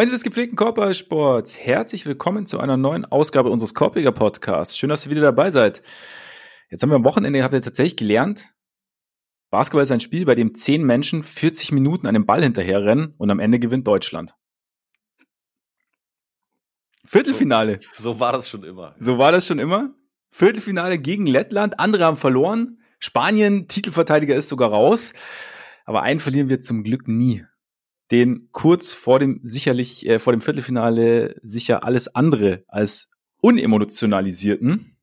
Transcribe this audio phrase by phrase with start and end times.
[0.00, 4.78] Freunde des gepflegten Korbballsports, herzlich willkommen zu einer neuen Ausgabe unseres Korbiger Podcasts.
[4.78, 5.82] Schön, dass ihr wieder dabei seid.
[6.70, 8.54] Jetzt haben wir am Wochenende, habt ihr tatsächlich gelernt,
[9.50, 13.40] Basketball ist ein Spiel, bei dem zehn Menschen 40 Minuten einem Ball hinterherrennen und am
[13.40, 14.34] Ende gewinnt Deutschland.
[17.04, 17.78] Viertelfinale.
[17.92, 18.94] So, so war das schon immer.
[18.98, 19.94] So war das schon immer.
[20.30, 21.78] Viertelfinale gegen Lettland.
[21.78, 22.80] Andere haben verloren.
[23.00, 25.12] Spanien, Titelverteidiger ist sogar raus.
[25.84, 27.44] Aber einen verlieren wir zum Glück nie.
[28.10, 33.10] Den kurz vor dem sicherlich, äh, vor dem Viertelfinale sicher alles andere als
[33.40, 34.96] unemotionalisierten.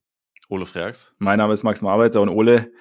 [0.49, 1.11] Ole Freaks.
[1.19, 2.71] Mein Name ist Max Marbeiter und Ole,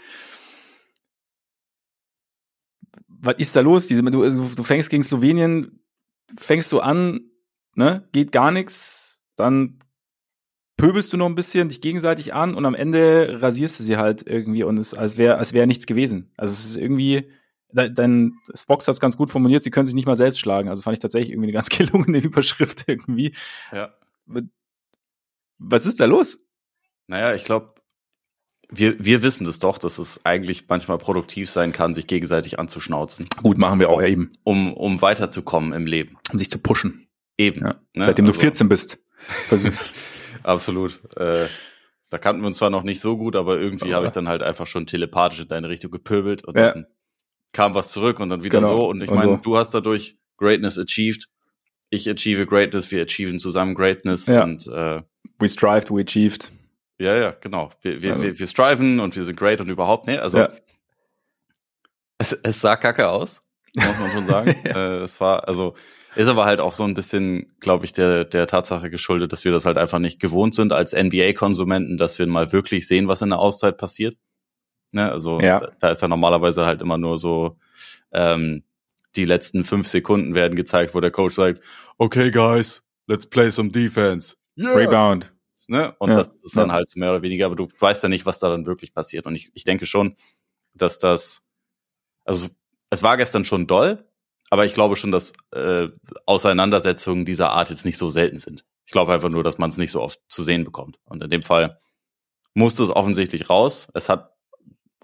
[3.08, 3.88] was ist da los?
[3.88, 5.80] Diese, du, du fängst gegen Slowenien,
[6.36, 7.20] fängst du an,
[7.74, 9.78] ne, geht gar nichts, dann
[10.76, 14.26] pöbelst du noch ein bisschen dich gegenseitig an und am Ende rasierst du sie halt
[14.26, 16.32] irgendwie und es als wäre als wäre nichts gewesen.
[16.36, 17.30] Also es ist irgendwie
[17.76, 20.68] dein Spox hat es ganz gut formuliert, sie können sich nicht mal selbst schlagen.
[20.68, 23.34] Also fand ich tatsächlich irgendwie eine ganz gelungene Überschrift irgendwie.
[23.72, 23.94] Ja.
[25.58, 26.44] Was ist da los?
[27.06, 27.74] Naja, ich glaube,
[28.68, 33.28] wir, wir wissen das doch, dass es eigentlich manchmal produktiv sein kann, sich gegenseitig anzuschnauzen.
[33.42, 34.32] Gut, machen wir auch eben.
[34.42, 36.18] Um, um weiterzukommen im Leben.
[36.32, 37.06] Um sich zu pushen.
[37.38, 37.60] Eben.
[37.60, 37.74] Ja.
[37.94, 38.04] Ne?
[38.04, 38.98] Seitdem also, du 14 bist.
[40.42, 41.00] Absolut.
[41.16, 41.46] Äh,
[42.08, 44.42] da kannten wir uns zwar noch nicht so gut, aber irgendwie habe ich dann halt
[44.42, 46.72] einfach schon telepathisch in deine Richtung gepöbelt und ja.
[46.72, 46.86] dann
[47.52, 48.76] kam was zurück und dann wieder genau.
[48.76, 48.88] so.
[48.88, 49.36] Und ich meine, so.
[49.36, 51.28] du hast dadurch Greatness achieved.
[51.90, 54.42] Ich achieve Greatness, wir achieven zusammen Greatness ja.
[54.42, 55.02] und äh,
[55.38, 56.52] we strived, we achieved.
[56.98, 57.70] Ja, ja, genau.
[57.82, 58.22] Wir, wir, also.
[58.24, 60.20] wir, wir striven und wir sind great und überhaupt, ne?
[60.20, 60.50] Also ja.
[62.18, 63.40] es, es sah kacke aus,
[63.74, 64.54] muss man schon sagen.
[64.64, 64.98] ja.
[64.98, 65.74] äh, es war, also,
[66.14, 69.52] ist aber halt auch so ein bisschen, glaube ich, der, der Tatsache geschuldet, dass wir
[69.52, 73.28] das halt einfach nicht gewohnt sind als NBA-Konsumenten, dass wir mal wirklich sehen, was in
[73.28, 74.16] der Auszeit passiert.
[74.92, 75.10] Ne?
[75.10, 75.60] Also ja.
[75.60, 77.58] da, da ist ja normalerweise halt immer nur so,
[78.12, 78.64] ähm,
[79.14, 81.62] die letzten fünf Sekunden werden gezeigt, wo der Coach sagt,
[81.96, 84.36] okay, guys, let's play some defense.
[84.58, 84.74] Yeah.
[84.74, 85.32] Rebound
[85.68, 85.94] ne?
[85.98, 88.38] Und ja, das ist dann halt mehr oder weniger, aber du weißt ja nicht, was
[88.38, 89.26] da dann wirklich passiert.
[89.26, 90.16] Und ich, ich denke schon,
[90.74, 91.46] dass das,
[92.24, 92.48] also
[92.90, 94.04] es war gestern schon doll,
[94.50, 95.88] aber ich glaube schon, dass äh,
[96.24, 98.64] Auseinandersetzungen dieser Art jetzt nicht so selten sind.
[98.84, 100.98] Ich glaube einfach nur, dass man es nicht so oft zu sehen bekommt.
[101.04, 101.80] Und in dem Fall
[102.54, 103.88] musste es offensichtlich raus.
[103.94, 104.35] Es hat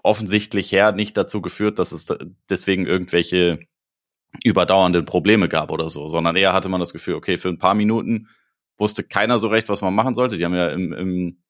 [0.03, 2.07] offensichtlich her nicht dazu geführt, dass es
[2.49, 3.59] deswegen irgendwelche
[4.43, 7.75] überdauernden Probleme gab oder so, sondern eher hatte man das Gefühl, okay, für ein paar
[7.75, 8.27] Minuten
[8.77, 10.37] wusste keiner so recht, was man machen sollte.
[10.37, 11.43] Die haben ja im, im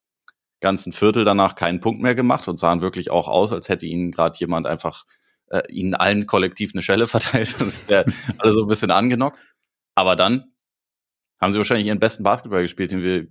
[0.59, 4.11] ganzen Viertel danach keinen Punkt mehr gemacht und sahen wirklich auch aus, als hätte ihnen
[4.11, 5.05] gerade jemand einfach
[5.47, 8.05] äh, ihnen allen kollektiv eine Schelle verteilt und es wäre
[8.37, 9.41] alle so ein bisschen angenockt.
[9.95, 10.53] Aber dann
[11.39, 13.27] haben sie wahrscheinlich ihren besten Basketball gespielt, den wir,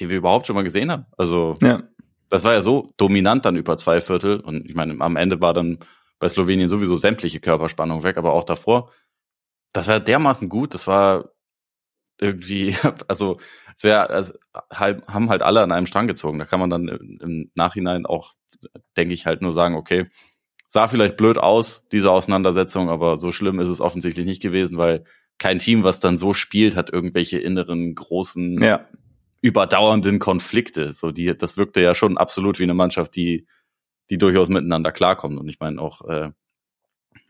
[0.00, 1.06] den wir überhaupt schon mal gesehen haben.
[1.16, 1.82] Also ja.
[2.28, 5.54] Das war ja so dominant dann über zwei Viertel und ich meine, am Ende war
[5.54, 5.78] dann
[6.18, 8.90] bei Slowenien sowieso sämtliche Körperspannung weg, aber auch davor,
[9.72, 11.30] das war dermaßen gut, das war
[12.20, 12.74] irgendwie,
[13.08, 13.38] also
[13.76, 14.34] es wäre, also,
[14.70, 16.38] haben halt alle an einem Strang gezogen.
[16.38, 18.34] Da kann man dann im Nachhinein auch,
[18.96, 20.06] denke ich, halt nur sagen, okay,
[20.68, 25.04] sah vielleicht blöd aus, diese Auseinandersetzung, aber so schlimm ist es offensichtlich nicht gewesen, weil
[25.38, 28.86] kein Team, was dann so spielt, hat irgendwelche inneren großen, ja.
[29.44, 30.94] Überdauernden Konflikte.
[30.94, 33.46] So die, das wirkte ja schon absolut wie eine Mannschaft, die,
[34.08, 35.38] die durchaus miteinander klarkommt.
[35.38, 36.30] Und ich meine auch äh,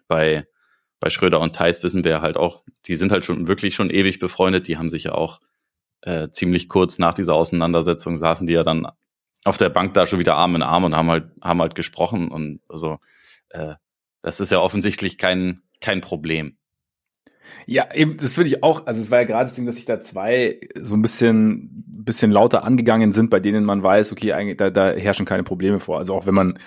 [0.07, 0.47] bei
[1.01, 4.21] bei Schröder und Theis wissen wir halt auch, die sind halt schon wirklich schon ewig
[4.21, 4.69] befreundet.
[4.69, 5.41] Die haben sich ja auch
[6.03, 8.87] äh, ziemlich kurz nach dieser Auseinandersetzung saßen die ja dann
[9.43, 12.29] auf der Bank da schon wieder Arm in Arm und haben halt haben halt gesprochen
[12.29, 12.99] und also
[13.51, 13.75] äh,
[14.23, 16.57] das ist ja offensichtlich kein kein Problem.
[17.67, 19.85] Ja, eben, das würde ich auch, also es war ja gerade das Ding, dass sich
[19.85, 24.59] da zwei so ein bisschen, bisschen lauter angegangen sind, bei denen man weiß, okay, eigentlich,
[24.59, 25.99] da, da herrschen keine Probleme vor.
[25.99, 26.59] Also auch wenn man,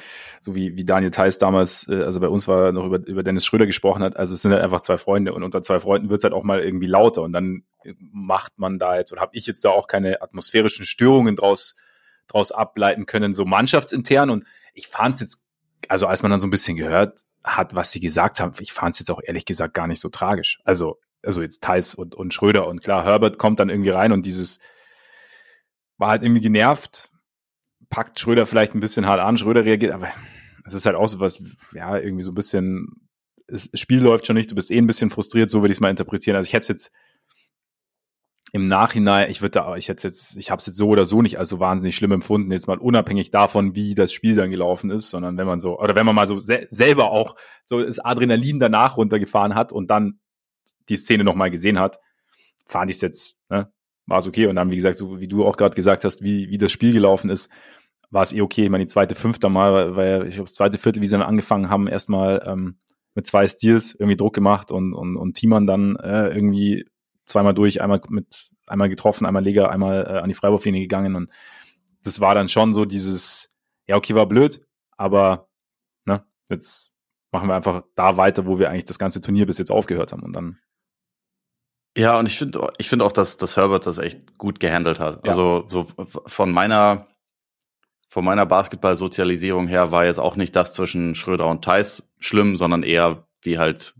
[0.41, 3.45] so wie, wie Daniel Theiss damals, äh, also bei uns war noch über, über Dennis
[3.45, 6.19] Schröder gesprochen hat, also es sind halt einfach zwei Freunde und unter zwei Freunden wird
[6.19, 7.63] es halt auch mal irgendwie lauter und dann
[7.99, 11.75] macht man da jetzt, oder habe ich jetzt da auch keine atmosphärischen Störungen draus,
[12.27, 15.46] draus ableiten können, so mannschaftsintern und ich fand es jetzt,
[15.87, 18.93] also als man dann so ein bisschen gehört hat, was sie gesagt haben, ich fand
[18.93, 20.59] es jetzt auch ehrlich gesagt gar nicht so tragisch.
[20.65, 24.25] Also, also jetzt Thais und, und Schröder und klar, Herbert kommt dann irgendwie rein und
[24.25, 24.59] dieses
[25.97, 27.11] war halt irgendwie genervt,
[27.89, 30.09] packt Schröder vielleicht ein bisschen hart an, Schröder reagiert, aber
[30.65, 31.41] es ist halt auch so was,
[31.73, 33.09] ja, irgendwie so ein bisschen,
[33.47, 35.81] das Spiel läuft schon nicht, du bist eh ein bisschen frustriert, so würde ich es
[35.81, 36.35] mal interpretieren.
[36.35, 36.91] Also ich hätte es jetzt
[38.53, 41.21] im Nachhinein, ich würde da, ich hätte jetzt, ich habe es jetzt so oder so
[41.21, 44.89] nicht als so wahnsinnig schlimm empfunden, jetzt mal unabhängig davon, wie das Spiel dann gelaufen
[44.89, 47.35] ist, sondern wenn man so, oder wenn man mal so se selber auch
[47.65, 50.19] so das Adrenalin danach runtergefahren hat und dann
[50.87, 51.99] die Szene nochmal gesehen hat,
[52.65, 53.71] fand ich es jetzt, ne,
[54.05, 54.47] war es okay.
[54.47, 56.93] Und dann, wie gesagt, so wie du auch gerade gesagt hast, wie, wie das Spiel
[56.93, 57.49] gelaufen ist,
[58.09, 58.63] war es eh okay.
[58.63, 61.27] Ich meine, die zweite, fünfte Mal, weil ich glaube, das zweite Viertel, wie sie dann
[61.27, 62.79] angefangen haben, erstmal ähm,
[63.13, 66.85] mit zwei Steals irgendwie Druck gemacht und, und, und Timon dann äh, irgendwie
[67.27, 71.29] zweimal durch, einmal mit, einmal getroffen, einmal Leger, einmal äh, an die Freiwurflinie gegangen und
[72.03, 74.65] das war dann schon so dieses, ja, okay, war blöd,
[74.97, 75.49] aber
[76.05, 76.95] ne, jetzt
[77.31, 80.23] machen wir einfach da weiter, wo wir eigentlich das ganze Turnier bis jetzt aufgehört haben
[80.23, 80.59] und dann.
[81.97, 85.25] Ja, und ich finde, ich finde auch, dass, dass Herbert das echt gut gehandelt hat.
[85.25, 85.31] Ja.
[85.31, 85.87] Also so
[86.27, 87.07] von meiner
[88.09, 92.83] von meiner Basketball-Sozialisierung her war jetzt auch nicht das zwischen Schröder und Thais schlimm, sondern
[92.83, 93.95] eher wie halt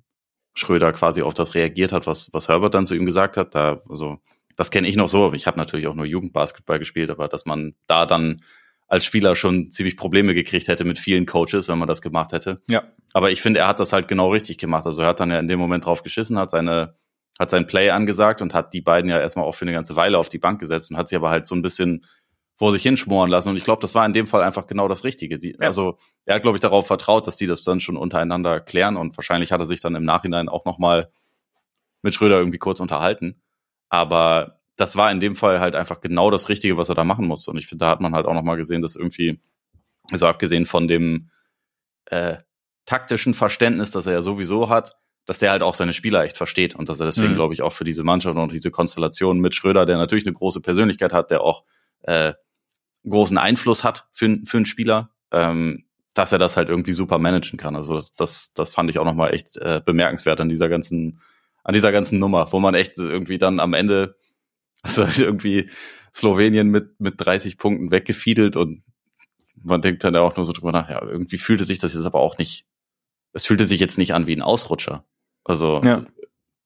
[0.58, 3.54] Schröder quasi auf das reagiert hat, was, was Herbert dann zu ihm gesagt hat.
[3.54, 4.18] Da, also,
[4.56, 5.32] das kenne ich noch so.
[5.34, 8.42] Ich habe natürlich auch nur Jugendbasketball gespielt, aber dass man da dann
[8.88, 12.62] als Spieler schon ziemlich Probleme gekriegt hätte mit vielen Coaches, wenn man das gemacht hätte.
[12.70, 12.84] Ja.
[13.14, 14.86] Aber ich finde, er hat das halt genau richtig gemacht.
[14.86, 16.96] Also er hat dann ja in dem Moment drauf geschissen, hat seine,
[17.38, 20.18] hat sein Play angesagt und hat die beiden ja erstmal auch für eine ganze Weile
[20.18, 22.02] auf die Bank gesetzt und hat sie aber halt so ein bisschen
[22.58, 23.50] vor sich hinschmoren lassen.
[23.50, 25.40] Und ich glaube, das war in dem Fall einfach genau das Richtige.
[25.40, 25.68] Die, ja.
[25.68, 29.16] Also er hat, glaube ich, darauf vertraut, dass die das dann schon untereinander klären und
[29.16, 31.10] wahrscheinlich hat er sich dann im Nachhinein auch nochmal
[32.02, 33.42] mit Schröder irgendwie kurz unterhalten.
[33.90, 37.28] Aber das war in dem Fall halt einfach genau das Richtige, was er da machen
[37.28, 37.52] musste.
[37.52, 39.40] Und ich finde, da hat man halt auch nochmal gesehen, dass irgendwie,
[40.12, 41.30] also abgesehen von dem
[42.06, 42.38] äh,
[42.86, 44.96] taktischen Verständnis, das er ja sowieso hat,
[45.26, 47.36] dass der halt auch seine Spieler echt versteht und dass er deswegen, mhm.
[47.36, 50.62] glaube ich, auch für diese Mannschaft und diese Konstellation mit Schröder, der natürlich eine große
[50.62, 51.64] Persönlichkeit hat, der auch
[52.04, 52.34] äh,
[53.10, 57.58] großen Einfluss hat für, für einen Spieler, ähm, dass er das halt irgendwie super managen
[57.58, 57.76] kann.
[57.76, 61.20] Also das, das, das fand ich auch nochmal echt äh, bemerkenswert an dieser ganzen,
[61.64, 64.18] an dieser ganzen Nummer, wo man echt irgendwie dann am Ende
[64.82, 65.70] also halt irgendwie
[66.14, 68.84] Slowenien mit, mit 30 Punkten weggefiedelt und
[69.56, 72.20] man denkt dann auch nur so drüber nach, ja, irgendwie fühlte sich das jetzt aber
[72.20, 72.66] auch nicht,
[73.34, 75.06] es fühlte sich jetzt nicht an wie ein Ausrutscher.
[75.44, 76.06] Also, ja.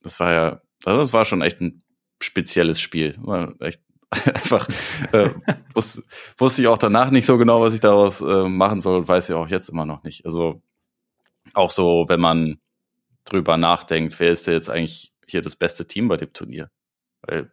[0.01, 1.83] das war ja, das war schon echt ein
[2.21, 3.15] spezielles Spiel.
[3.19, 3.81] War echt
[4.25, 4.67] einfach,
[5.13, 5.29] äh,
[5.73, 6.03] wusste,
[6.37, 9.29] wusste ich auch danach nicht so genau, was ich daraus äh, machen soll und weiß
[9.29, 10.25] ja auch jetzt immer noch nicht.
[10.25, 10.61] Also,
[11.53, 12.59] auch so, wenn man
[13.23, 16.69] drüber nachdenkt, wer ist denn jetzt eigentlich hier das beste Team bei dem Turnier?
[17.21, 17.51] Weil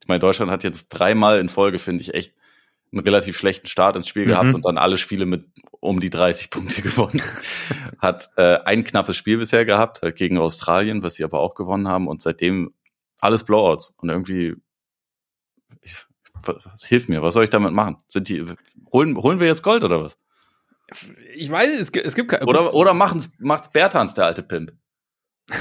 [0.00, 2.34] ich meine, Deutschland hat jetzt dreimal in Folge, finde ich, echt
[2.92, 4.28] einen relativ schlechten Start ins Spiel mhm.
[4.28, 5.46] gehabt und dann alle Spiele mit
[5.80, 7.22] um die 30 Punkte gewonnen.
[7.98, 11.88] hat äh, ein knappes Spiel bisher gehabt, halt gegen Australien, was sie aber auch gewonnen
[11.88, 12.72] haben und seitdem
[13.18, 14.54] alles Blowouts und irgendwie
[16.84, 17.96] hilft mir, was soll ich damit machen?
[18.08, 18.44] Sind die
[18.92, 20.18] holen holen wir jetzt Gold oder was?
[21.34, 24.72] Ich weiß, es, es gibt kein, oder oder machen's macht's Bertans der alte Pimp.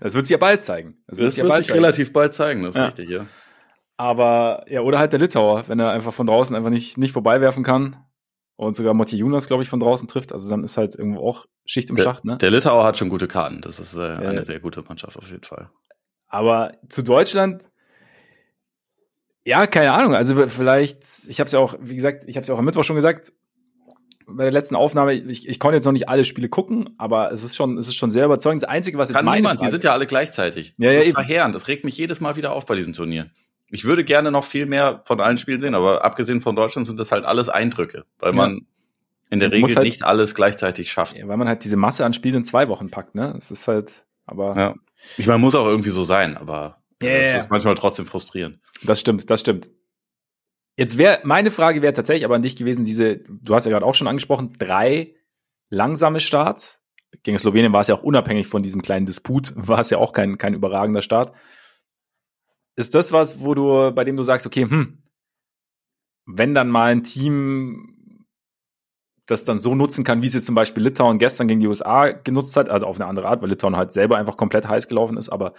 [0.00, 0.98] Das wird sich ja bald zeigen.
[1.06, 2.84] Das, wird, das wird sich relativ bald zeigen, das ist ja.
[2.86, 3.26] richtig, ja.
[3.96, 7.64] Aber, ja, oder halt der Litauer, wenn er einfach von draußen einfach nicht, nicht vorbeiwerfen
[7.64, 7.96] kann
[8.56, 10.32] und sogar Motti Jonas, glaube ich, von draußen trifft.
[10.32, 12.36] Also dann ist halt irgendwo auch Schicht im der, Schacht, ne?
[12.36, 13.62] Der Litauer hat schon gute Karten.
[13.62, 15.70] Das ist äh, eine sehr gute Mannschaft auf jeden Fall.
[16.28, 17.62] Aber zu Deutschland,
[19.46, 20.14] ja, keine Ahnung.
[20.14, 22.64] Also vielleicht, ich habe es ja auch, wie gesagt, ich habe es ja auch am
[22.64, 23.32] Mittwoch schon gesagt,
[24.26, 27.44] bei der letzten Aufnahme, ich, ich konnte jetzt noch nicht alle Spiele gucken, aber es
[27.44, 28.64] ist schon, es ist schon sehr überzeugend.
[28.64, 30.74] Das Einzige, was jetzt Kann meine niemand, Frage, die sind ja alle gleichzeitig.
[30.78, 31.14] Ja, das ja, ist eben.
[31.14, 31.54] verheerend.
[31.54, 33.30] Das regt mich jedes Mal wieder auf bei diesen Turnieren.
[33.70, 36.98] Ich würde gerne noch viel mehr von allen Spielen sehen, aber abgesehen von Deutschland sind
[36.98, 38.36] das halt alles Eindrücke, weil ja.
[38.36, 38.66] man
[39.30, 41.18] in der Regel halt, nicht alles gleichzeitig schafft.
[41.18, 43.34] Ja, weil man halt diese Masse an Spielen in zwei Wochen packt, ne?
[43.38, 44.56] Es ist halt, aber.
[44.56, 44.74] Ja.
[45.16, 47.32] Ich meine, muss auch irgendwie so sein, aber yeah.
[47.32, 48.58] das ist manchmal trotzdem frustrierend.
[48.82, 49.68] Das stimmt, das stimmt.
[50.76, 53.94] Jetzt wäre, meine Frage wäre tatsächlich aber nicht gewesen, diese, du hast ja gerade auch
[53.94, 55.14] schon angesprochen, drei
[55.70, 56.82] langsame Starts.
[57.22, 60.12] Gegen Slowenien war es ja auch unabhängig von diesem kleinen Disput, war es ja auch
[60.12, 61.34] kein, kein überragender Start.
[62.76, 65.02] Ist das was, wo du, bei dem du sagst, okay, hm,
[66.26, 67.95] wenn dann mal ein Team
[69.26, 72.56] das dann so nutzen kann, wie jetzt zum Beispiel Litauen gestern gegen die USA genutzt
[72.56, 75.28] hat, also auf eine andere Art, weil Litauen halt selber einfach komplett heiß gelaufen ist,
[75.28, 75.54] aber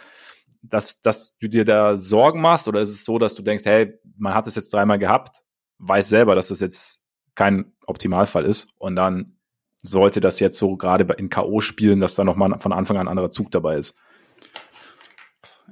[0.61, 3.99] dass, dass du dir da Sorgen machst oder ist es so, dass du denkst, hey,
[4.17, 5.43] man hat es jetzt dreimal gehabt,
[5.79, 7.01] weiß selber, dass das jetzt
[7.35, 9.37] kein Optimalfall ist und dann
[9.83, 11.61] sollte das jetzt so gerade in K.O.
[11.61, 13.95] spielen, dass da nochmal von Anfang an ein anderer Zug dabei ist.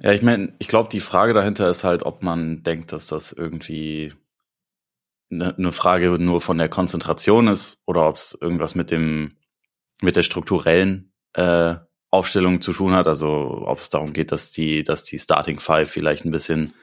[0.00, 3.32] Ja, ich meine, ich glaube, die Frage dahinter ist halt, ob man denkt, dass das
[3.32, 4.12] irgendwie
[5.30, 9.36] eine ne Frage nur von der Konzentration ist oder ob es irgendwas mit dem
[10.02, 11.76] mit der strukturellen äh,
[12.10, 13.06] Aufstellung zu tun hat.
[13.06, 16.74] Also ob es darum geht, dass die, dass die Starting Five vielleicht ein bisschen,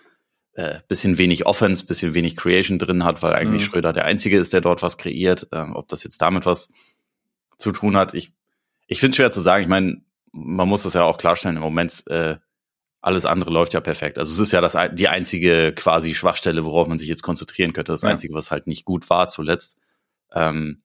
[0.54, 3.68] äh, bisschen wenig Offense, bisschen wenig Creation drin hat, weil eigentlich mhm.
[3.68, 5.48] Schröder der Einzige ist, der dort was kreiert.
[5.52, 6.72] Äh, ob das jetzt damit was
[7.58, 8.34] zu tun hat, ich,
[8.88, 9.64] ich finde es schwer zu sagen.
[9.64, 11.58] Ich meine, man muss das ja auch klarstellen.
[11.58, 12.38] Im Moment äh,
[13.03, 14.17] alles andere läuft ja perfekt.
[14.17, 17.91] Also es ist ja das die einzige quasi Schwachstelle, worauf man sich jetzt konzentrieren könnte.
[17.91, 18.10] Das ja.
[18.10, 19.77] einzige, was halt nicht gut war zuletzt.
[20.33, 20.83] Ähm,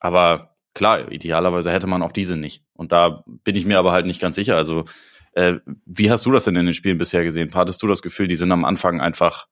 [0.00, 2.64] aber klar, idealerweise hätte man auch diese nicht.
[2.72, 4.56] Und da bin ich mir aber halt nicht ganz sicher.
[4.56, 4.86] Also,
[5.34, 7.48] äh, wie hast du das denn in den Spielen bisher gesehen?
[7.54, 9.46] Hattest du das Gefühl, die sind am Anfang einfach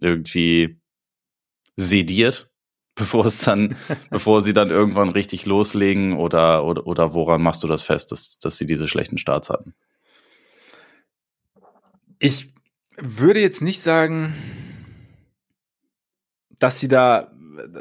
[0.00, 0.80] irgendwie
[1.76, 2.50] sediert,
[2.94, 3.76] bevor es dann,
[4.10, 8.38] bevor sie dann irgendwann richtig loslegen oder, oder, oder woran machst du das fest, dass,
[8.38, 9.74] dass sie diese schlechten Starts hatten?
[12.18, 12.52] Ich
[12.96, 14.34] würde jetzt nicht sagen,
[16.58, 17.32] dass sie da,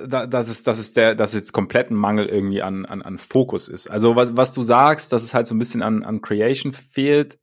[0.08, 3.18] da dass es, dass es der, dass jetzt komplett ein Mangel irgendwie an, an, an
[3.18, 3.88] Fokus ist.
[3.88, 7.40] Also was, was du sagst, dass es halt so ein bisschen an, an Creation fehlt,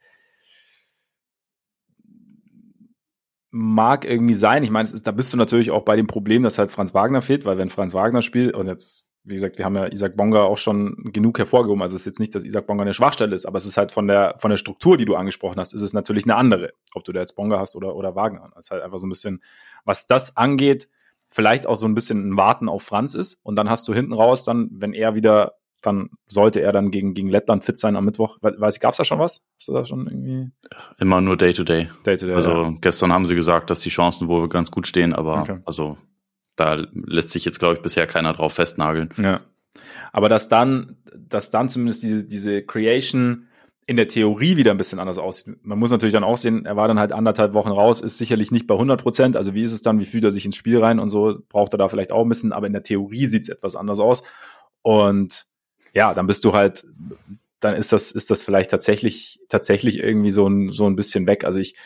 [3.51, 4.65] mag irgendwie sein.
[4.65, 7.45] Ich meine, da bist du natürlich auch bei dem Problem, dass halt Franz Wagner fehlt,
[7.45, 10.59] weil wenn Franz Wagner spielt und jetzt, wie gesagt, wir haben ja Isaac Bonga auch
[10.59, 11.83] schon genug hervorgehoben.
[11.83, 13.90] Also es ist jetzt nicht, dass Isaac Bonga eine Schwachstelle ist, aber es ist halt
[13.90, 17.04] von der von der Struktur, die du angesprochen hast, ist es natürlich eine andere, ob
[17.04, 18.50] du da jetzt Bonga hast oder oder Wagner.
[18.54, 19.43] Das ist halt einfach so ein bisschen,
[19.85, 20.88] was das angeht,
[21.31, 24.12] vielleicht auch so ein bisschen ein Warten auf Franz ist und dann hast du hinten
[24.12, 25.54] raus dann, wenn er wieder
[25.85, 28.38] dann sollte er dann gegen, gegen Lettland fit sein am Mittwoch.
[28.40, 29.45] Weiß ich, gab's da schon was?
[29.57, 30.50] Hast du da schon irgendwie?
[30.99, 31.90] Immer nur Day to Day.
[32.07, 32.35] Day to Day.
[32.35, 32.75] Also ja.
[32.81, 35.59] gestern haben sie gesagt, dass die Chancen wohl ganz gut stehen, aber okay.
[35.66, 35.99] also
[36.56, 39.11] da lässt sich jetzt, glaube ich, bisher keiner drauf festnageln.
[39.16, 39.40] Ja.
[40.12, 43.49] Aber dass dann, dass dann zumindest diese, diese Creation
[43.87, 45.56] in der Theorie wieder ein bisschen anders aussieht.
[45.62, 48.50] Man muss natürlich dann auch sehen, er war dann halt anderthalb Wochen raus, ist sicherlich
[48.50, 49.37] nicht bei 100 Prozent.
[49.37, 51.75] Also wie ist es dann, wie fühlt er sich ins Spiel rein und so, braucht
[51.75, 54.23] er da vielleicht auch ein bisschen, aber in der Theorie sieht es etwas anders aus.
[54.80, 55.44] Und
[55.92, 56.87] ja, dann bist du halt,
[57.61, 61.44] dann ist das, ist das vielleicht tatsächlich, tatsächlich irgendwie so ein, so ein bisschen weg.
[61.44, 61.76] Also ich,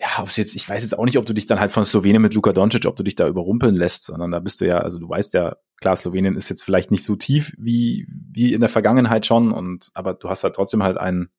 [0.00, 1.84] ja, ob es jetzt, ich weiß jetzt auch nicht, ob du dich dann halt von
[1.84, 4.78] Slowenien mit Luka Doncic, ob du dich da überrumpeln lässt, sondern da bist du ja,
[4.78, 8.60] also du weißt ja, klar, Slowenien ist jetzt vielleicht nicht so tief wie, wie in
[8.60, 11.30] der Vergangenheit schon und, aber du hast halt trotzdem halt einen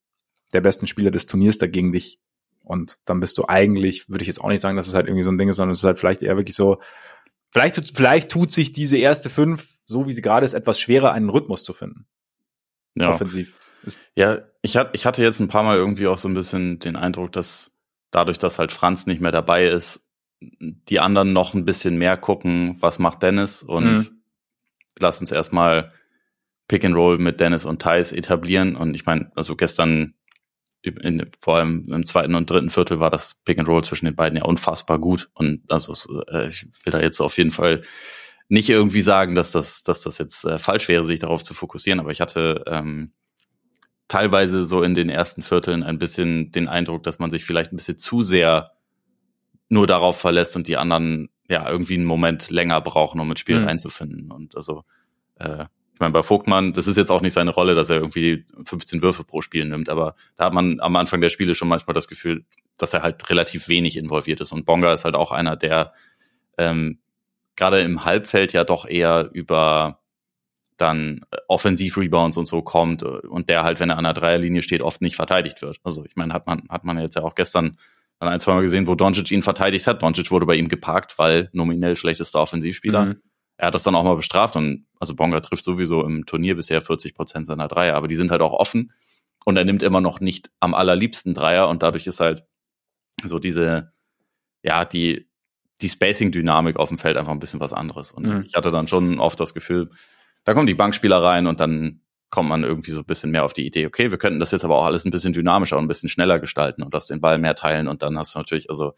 [0.53, 2.19] der besten Spieler des Turniers dagegen dich
[2.63, 5.23] und dann bist du eigentlich, würde ich jetzt auch nicht sagen, dass es halt irgendwie
[5.23, 6.79] so ein Ding ist, sondern es ist halt vielleicht eher wirklich so,
[7.51, 11.29] Vielleicht, vielleicht tut sich diese erste fünf, so wie sie gerade ist, etwas schwerer, einen
[11.29, 12.05] Rhythmus zu finden.
[12.95, 13.09] Ja.
[13.09, 13.57] Offensiv.
[14.15, 16.95] Ja, ich, hat, ich hatte jetzt ein paar Mal irgendwie auch so ein bisschen den
[16.95, 17.75] Eindruck, dass
[18.11, 20.07] dadurch, dass halt Franz nicht mehr dabei ist,
[20.41, 24.21] die anderen noch ein bisschen mehr gucken, was macht Dennis und mhm.
[24.97, 25.91] lass uns erstmal
[26.67, 28.75] Pick and Roll mit Dennis und Thais etablieren.
[28.75, 30.13] Und ich meine, also gestern
[30.81, 34.15] in, vor allem im zweiten und dritten Viertel war das Pick and Roll zwischen den
[34.15, 35.29] beiden ja unfassbar gut.
[35.33, 35.93] Und also
[36.47, 37.81] ich will da jetzt auf jeden Fall
[38.47, 41.99] nicht irgendwie sagen, dass das, dass das jetzt äh, falsch wäre, sich darauf zu fokussieren,
[41.99, 43.13] aber ich hatte ähm,
[44.09, 47.77] teilweise so in den ersten Vierteln ein bisschen den Eindruck, dass man sich vielleicht ein
[47.77, 48.71] bisschen zu sehr
[49.69, 53.59] nur darauf verlässt und die anderen ja irgendwie einen Moment länger brauchen, um ins Spiel
[53.59, 53.67] mhm.
[53.67, 54.31] reinzufinden.
[54.31, 54.83] Und also
[55.35, 58.45] äh, ich meine, bei Vogtmann, das ist jetzt auch nicht seine Rolle, dass er irgendwie
[58.65, 61.93] 15 Würfe pro Spiel nimmt, aber da hat man am Anfang der Spiele schon manchmal
[61.93, 62.45] das Gefühl,
[62.77, 64.51] dass er halt relativ wenig involviert ist.
[64.51, 65.93] Und Bonga ist halt auch einer, der
[66.57, 66.99] ähm,
[67.57, 69.99] gerade im Halbfeld ja doch eher über
[70.81, 74.81] dann äh, Offensiv-Rebounds und so kommt und der halt, wenn er an der Dreierlinie steht,
[74.81, 75.79] oft nicht verteidigt wird.
[75.83, 77.77] Also ich meine, hat man, hat man jetzt ja auch gestern
[78.19, 80.03] dann ein, zwei Mal gesehen, wo Doncic ihn verteidigt hat.
[80.03, 83.05] Doncic wurde bei ihm geparkt, weil nominell schlechtester Offensivspieler.
[83.05, 83.21] Mhm
[83.59, 86.81] er hat das dann auch mal bestraft und also Bonga trifft sowieso im Turnier bisher
[86.81, 88.93] 40 Prozent seiner Dreier, aber die sind halt auch offen
[89.43, 92.45] und er nimmt immer noch nicht am allerliebsten Dreier und dadurch ist halt
[93.21, 93.91] so diese,
[94.63, 95.27] ja, die,
[95.81, 98.13] die Spacing-Dynamik auf dem Feld einfach ein bisschen was anderes.
[98.13, 98.43] Und mhm.
[98.47, 99.89] ich hatte dann schon oft das Gefühl,
[100.43, 103.53] da kommen die Bankspieler rein und dann kommt man irgendwie so ein bisschen mehr auf
[103.53, 105.87] die Idee, okay, wir könnten das jetzt aber auch alles ein bisschen dynamischer und ein
[105.87, 108.93] bisschen schneller gestalten und das den Ball mehr teilen und dann hast du natürlich, also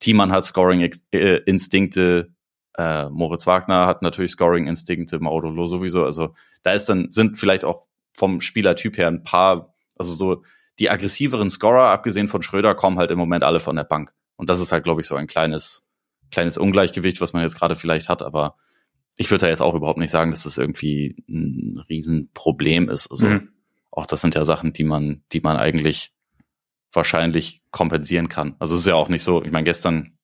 [0.00, 2.32] Thiemann hat Scoring-Instinkte,
[2.76, 6.04] äh, Moritz Wagner hat natürlich Scoring-Instinkte, Mauro sowieso.
[6.04, 10.42] Also da ist dann, sind vielleicht auch vom Spielertyp her ein paar, also so
[10.78, 14.12] die aggressiveren Scorer, abgesehen von Schröder, kommen halt im Moment alle von der Bank.
[14.36, 15.86] Und das ist halt, glaube ich, so ein kleines,
[16.30, 18.22] kleines Ungleichgewicht, was man jetzt gerade vielleicht hat.
[18.22, 18.56] Aber
[19.16, 23.10] ich würde da jetzt auch überhaupt nicht sagen, dass das irgendwie ein Riesenproblem ist.
[23.10, 23.48] Also mhm.
[23.90, 26.12] auch das sind ja Sachen, die man, die man eigentlich
[26.92, 28.56] wahrscheinlich kompensieren kann.
[28.58, 30.18] Also es ist ja auch nicht so, ich meine, gestern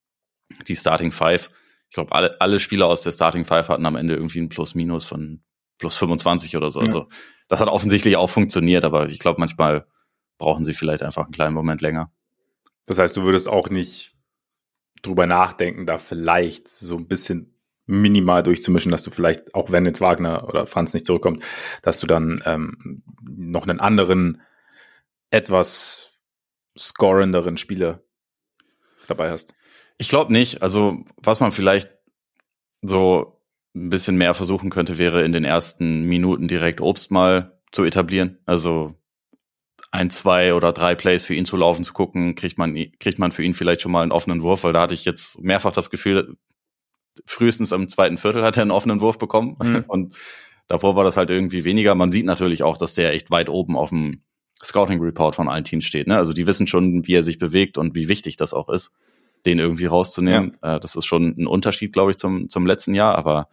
[0.67, 1.51] die Starting Five,
[1.89, 5.05] ich glaube, alle, alle Spieler aus der Starting Five hatten am Ende irgendwie ein Plus-Minus
[5.05, 5.43] von
[5.79, 6.81] plus 25 oder so.
[6.81, 6.87] Ja.
[6.87, 7.09] Also
[7.49, 9.87] das hat offensichtlich auch funktioniert, aber ich glaube, manchmal
[10.39, 12.13] brauchen sie vielleicht einfach einen kleinen Moment länger.
[12.87, 14.15] Das heißt, du würdest auch nicht
[15.03, 17.58] drüber nachdenken, da vielleicht so ein bisschen
[17.89, 21.43] minimal durchzumischen, dass du vielleicht, auch wenn jetzt Wagner oder Franz nicht zurückkommt,
[21.83, 24.43] dass du dann ähm, noch einen anderen,
[25.31, 26.11] etwas
[26.79, 28.03] scorenderen Spieler
[29.07, 29.55] dabei hast.
[29.97, 30.63] Ich glaube nicht.
[30.63, 31.91] Also, was man vielleicht
[32.83, 33.41] so
[33.75, 38.39] ein bisschen mehr versuchen könnte, wäre in den ersten Minuten direkt Obst mal zu etablieren.
[38.45, 38.95] Also
[39.91, 43.33] ein, zwei oder drei Plays für ihn zu laufen, zu gucken, kriegt man, kriegt man
[43.33, 45.91] für ihn vielleicht schon mal einen offenen Wurf, weil da hatte ich jetzt mehrfach das
[45.91, 46.37] Gefühl,
[47.27, 49.85] frühestens im zweiten Viertel hat er einen offenen Wurf bekommen mhm.
[49.89, 50.17] und
[50.67, 51.95] davor war das halt irgendwie weniger.
[51.95, 54.23] Man sieht natürlich auch, dass der echt weit oben auf dem
[54.63, 56.09] Scouting Report von allen Teams steht.
[56.09, 56.17] Ne?
[56.17, 58.93] Also die wissen schon, wie er sich bewegt und wie wichtig das auch ist
[59.47, 60.57] den irgendwie rauszunehmen.
[60.63, 60.77] Ja.
[60.77, 63.49] Äh, das ist schon ein Unterschied, glaube ich, zum, zum letzten Jahr, aber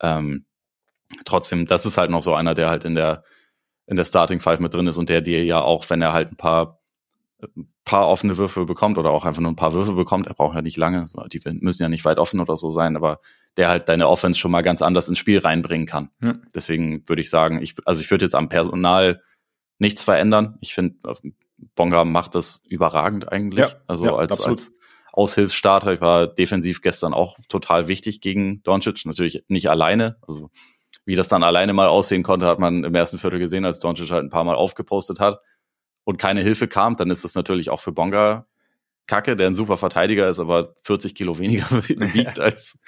[0.00, 0.44] ähm,
[1.24, 3.24] trotzdem, das ist halt noch so einer, der halt in der,
[3.86, 6.32] in der Starting Five mit drin ist und der dir ja auch, wenn er halt
[6.32, 6.80] ein paar
[7.84, 10.62] paar offene Würfe bekommt oder auch einfach nur ein paar Würfe bekommt, er braucht ja
[10.62, 13.20] nicht lange, die müssen ja nicht weit offen oder so sein, aber
[13.56, 16.10] der halt deine Offense schon mal ganz anders ins Spiel reinbringen kann.
[16.20, 16.42] Hm.
[16.54, 19.22] Deswegen würde ich sagen, ich, also ich würde jetzt am Personal
[19.78, 20.58] nichts verändern.
[20.60, 20.96] Ich finde,
[21.74, 23.68] Bonga macht das überragend eigentlich.
[23.68, 24.72] Ja, also ja, als, als
[25.12, 25.92] Aushilfsstarter.
[25.92, 29.06] Ich war defensiv gestern auch total wichtig gegen Doncic.
[29.06, 30.16] Natürlich nicht alleine.
[30.26, 30.50] Also
[31.04, 34.10] wie das dann alleine mal aussehen konnte, hat man im ersten Viertel gesehen, als Doncic
[34.10, 35.40] halt ein paar Mal aufgepostet hat
[36.04, 38.46] und keine Hilfe kam, dann ist das natürlich auch für Bonga
[39.06, 42.78] Kacke, der ein super Verteidiger ist, aber 40 Kilo weniger wiegt als,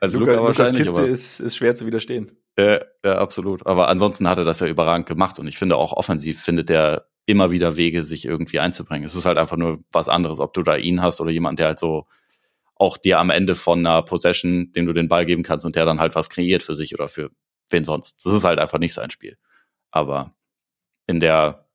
[0.00, 0.86] als Luca, Luca wahrscheinlich.
[0.86, 2.32] Lukas Kiste ist, ist schwer zu widerstehen.
[2.58, 3.66] Ja, ja, absolut.
[3.66, 7.08] Aber ansonsten hat er das ja überragend gemacht und ich finde auch offensiv findet er
[7.26, 9.04] immer wieder Wege, sich irgendwie einzubringen.
[9.04, 11.66] Es ist halt einfach nur was anderes, ob du da ihn hast oder jemand, der
[11.66, 12.06] halt so
[12.76, 15.84] auch dir am Ende von einer Possession, dem du den Ball geben kannst und der
[15.84, 17.30] dann halt was kreiert für sich oder für
[17.68, 18.24] wen sonst.
[18.24, 19.36] Das ist halt einfach nicht sein Spiel.
[19.90, 20.34] Aber
[21.06, 21.65] in der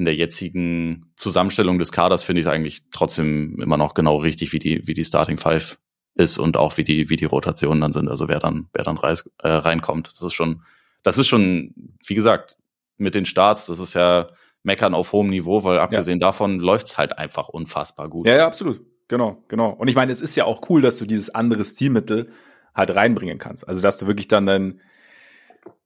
[0.00, 4.54] in der jetzigen Zusammenstellung des Kaders finde ich es eigentlich trotzdem immer noch genau richtig,
[4.54, 5.78] wie die, wie die Starting Five
[6.14, 8.08] ist und auch wie die, wie die Rotationen dann sind.
[8.08, 10.08] Also wer dann, wer dann reis, äh, reinkommt.
[10.08, 10.62] Das ist schon,
[11.02, 11.74] das ist schon,
[12.06, 12.56] wie gesagt,
[12.96, 14.30] mit den Starts, das ist ja
[14.62, 16.28] Meckern auf hohem Niveau, weil abgesehen ja.
[16.28, 18.26] davon läuft's halt einfach unfassbar gut.
[18.26, 18.80] Ja, ja, absolut.
[19.08, 19.68] Genau, genau.
[19.68, 22.30] Und ich meine, es ist ja auch cool, dass du dieses andere Stilmittel
[22.74, 23.68] halt reinbringen kannst.
[23.68, 24.80] Also, dass du wirklich dann dein,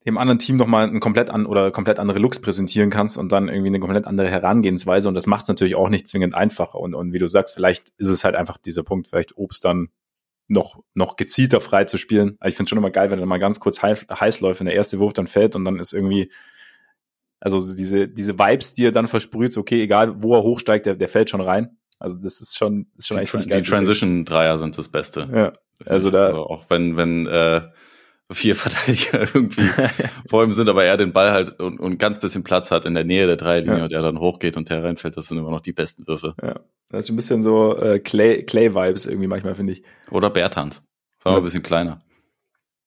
[0.06, 3.48] dem anderen Team nochmal ein komplett an oder komplett andere Looks präsentieren kannst und dann
[3.48, 6.94] irgendwie eine komplett andere Herangehensweise und das macht es natürlich auch nicht zwingend einfacher und,
[6.94, 9.88] und wie du sagst, vielleicht ist es halt einfach dieser Punkt, vielleicht Obst dann
[10.46, 12.36] noch, noch gezielter frei zu spielen.
[12.38, 14.66] Also ich finde schon immer geil, wenn er mal ganz kurz heiß, heiß läuft, wenn
[14.66, 16.30] der erste Wurf dann fällt und dann ist irgendwie,
[17.40, 21.08] also diese, diese Vibes, die er dann versprüht, okay, egal wo er hochsteigt, der, der
[21.08, 21.78] fällt schon rein.
[21.98, 23.62] Also das ist schon, ist schon die, eigentlich geil.
[23.62, 25.28] Die Transition-Dreier sind das Beste.
[25.32, 25.52] Ja.
[25.86, 26.26] Also da.
[26.26, 27.62] Also auch wenn, wenn, äh,
[28.32, 29.68] vier Verteidiger irgendwie
[30.28, 32.94] vor ihm sind, aber er den Ball halt und, und ganz bisschen Platz hat in
[32.94, 33.84] der Nähe der Dreierlinie ja.
[33.84, 36.34] und er dann hochgeht und der reinfällt, das sind immer noch die besten Würfe.
[36.42, 36.60] Ja.
[36.88, 39.82] Das ist ein bisschen so äh, Clay-Clay-Vibes irgendwie manchmal, finde ich.
[40.10, 40.76] Oder Bertans.
[40.76, 40.86] Sagen
[41.24, 41.38] wir ja.
[41.38, 42.02] ein bisschen kleiner.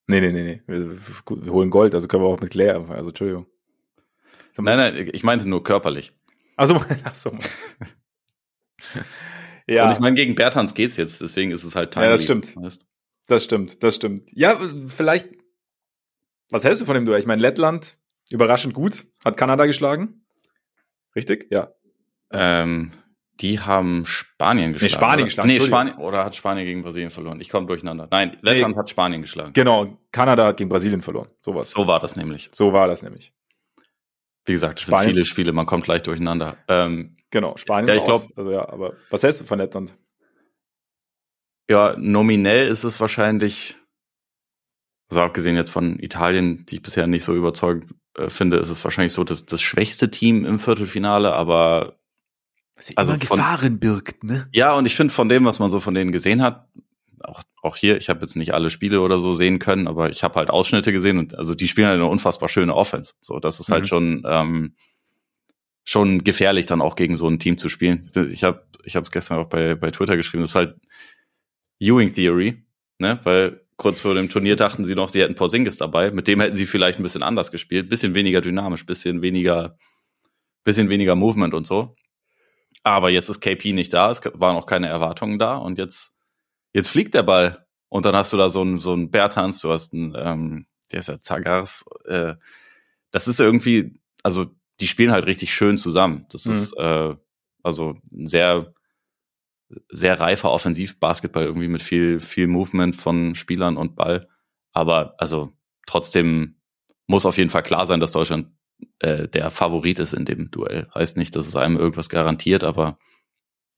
[0.08, 0.62] Nee, nee, nee, nee.
[0.68, 3.46] Wir, wir, holen Gold, also können wir auch mit Clay einfach, also Entschuldigung.
[4.58, 6.14] Nein, nein, ich meinte nur körperlich.
[6.56, 7.32] Also, ach so.
[9.68, 9.86] ja.
[9.86, 12.08] Und ich meine, gegen Bertans geht's jetzt, deswegen ist es halt timely.
[12.08, 12.56] Ja, das stimmt.
[12.56, 12.84] Weißt?
[13.28, 14.30] Das stimmt, das stimmt.
[14.34, 15.28] Ja, vielleicht.
[16.50, 17.20] Was hältst du von dem Duell?
[17.20, 17.98] Ich meine, Lettland
[18.30, 20.26] überraschend gut, hat Kanada geschlagen.
[21.16, 21.48] Richtig?
[21.52, 21.74] Ja.
[22.32, 22.92] Ähm,
[23.40, 24.92] die haben Spanien geschlagen.
[24.92, 25.50] Nee, Spanien geschlagen.
[25.50, 27.40] Nee, Spanien oder hat Spanien gegen Brasilien verloren?
[27.40, 28.08] Ich komme durcheinander.
[28.10, 28.80] Nein, Lettland nee.
[28.80, 29.54] hat Spanien geschlagen.
[29.54, 31.28] Genau, Kanada hat gegen Brasilien verloren.
[31.44, 31.72] Sowas.
[31.72, 32.50] So war das nämlich.
[32.52, 33.34] So war das nämlich.
[34.46, 36.58] Wie gesagt, es sind viele Spiele, man kommt leicht durcheinander.
[36.70, 37.90] Ähm, genau, Spanien.
[37.90, 38.28] Ja, ich glaube.
[38.36, 39.94] Also ja, aber was hältst du von Lettland?
[41.70, 43.76] Ja, nominell ist es wahrscheinlich,
[45.10, 48.84] also abgesehen jetzt von Italien, die ich bisher nicht so überzeugend äh, finde, ist es
[48.84, 51.98] wahrscheinlich so das, das schwächste Team im Viertelfinale, aber
[52.76, 54.48] was ja also immer von, Gefahren birgt, ne?
[54.54, 56.68] Ja, und ich finde von dem, was man so von denen gesehen hat,
[57.24, 60.24] auch, auch hier, ich habe jetzt nicht alle Spiele oder so sehen können, aber ich
[60.24, 63.14] habe halt Ausschnitte gesehen und also die spielen halt eine unfassbar schöne Offense.
[63.22, 63.82] So, das ist halt mhm.
[63.82, 64.76] halt schon ähm,
[65.84, 68.04] schon gefährlich, dann auch gegen so ein Team zu spielen.
[68.30, 70.44] Ich habe ich habe es gestern auch bei bei Twitter geschrieben.
[70.44, 70.76] Das ist halt
[71.80, 72.64] Ewing Theory,
[73.00, 73.20] ne?
[73.24, 76.12] Weil kurz vor dem Turnier dachten sie noch, sie hätten Porzingis dabei.
[76.12, 79.78] Mit dem hätten sie vielleicht ein bisschen anders gespielt, bisschen weniger dynamisch, bisschen weniger,
[80.64, 81.96] bisschen weniger Movement und so.
[82.84, 86.18] Aber jetzt ist KP nicht da, es waren auch keine Erwartungen da und jetzt,
[86.74, 89.72] jetzt fliegt der Ball und dann hast du da so einen so einen Bertans, du
[89.72, 92.36] hast einen, ähm, der ist ja Zagars, äh,
[93.12, 94.48] das ist irgendwie, also
[94.80, 96.26] die spielen halt richtig schön zusammen.
[96.30, 96.52] Das mhm.
[96.52, 97.16] ist äh,
[97.64, 98.74] also ein sehr
[99.90, 104.28] sehr reifer Offensivbasketball irgendwie mit viel, viel Movement von Spielern und Ball.
[104.72, 105.52] Aber also
[105.86, 106.62] trotzdem
[107.08, 108.52] muss auf jeden Fall klar sein, dass Deutschland
[109.00, 110.88] äh, der Favorit ist in dem Duell.
[110.94, 112.98] Heißt nicht, dass es einem irgendwas garantiert, aber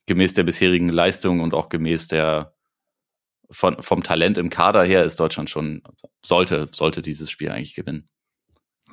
[0.05, 2.55] gemäß der bisherigen Leistung und auch gemäß der
[3.51, 5.81] von, vom Talent im Kader her ist Deutschland schon,
[6.23, 8.07] sollte, sollte dieses Spiel eigentlich gewinnen.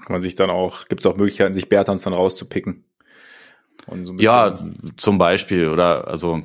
[0.02, 2.84] Kann man sich dann auch, gibt es auch Möglichkeiten, sich Bertans dann rauszupicken?
[4.02, 4.54] So ja,
[4.96, 6.42] zum Beispiel, oder also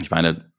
[0.00, 0.52] ich meine,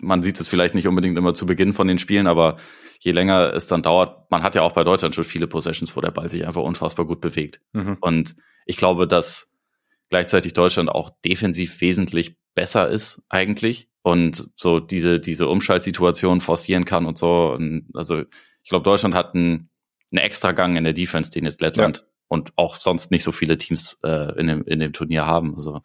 [0.00, 2.56] man sieht es vielleicht nicht unbedingt immer zu Beginn von den Spielen, aber
[2.98, 6.00] je länger es dann dauert, man hat ja auch bei Deutschland schon viele Possessions, wo
[6.00, 7.60] der Ball sich einfach unfassbar gut bewegt.
[7.72, 7.96] Mhm.
[8.00, 9.54] Und ich glaube, dass
[10.10, 17.06] gleichzeitig Deutschland auch defensiv wesentlich besser ist eigentlich und so diese, diese Umschaltsituation forcieren kann
[17.06, 17.52] und so.
[17.52, 18.22] Und also
[18.62, 19.70] ich glaube, Deutschland hat einen,
[20.12, 22.04] einen extra Gang in der Defense, den jetzt Lettland ja.
[22.28, 25.54] und auch sonst nicht so viele Teams äh, in, dem, in dem Turnier haben.
[25.54, 25.80] Also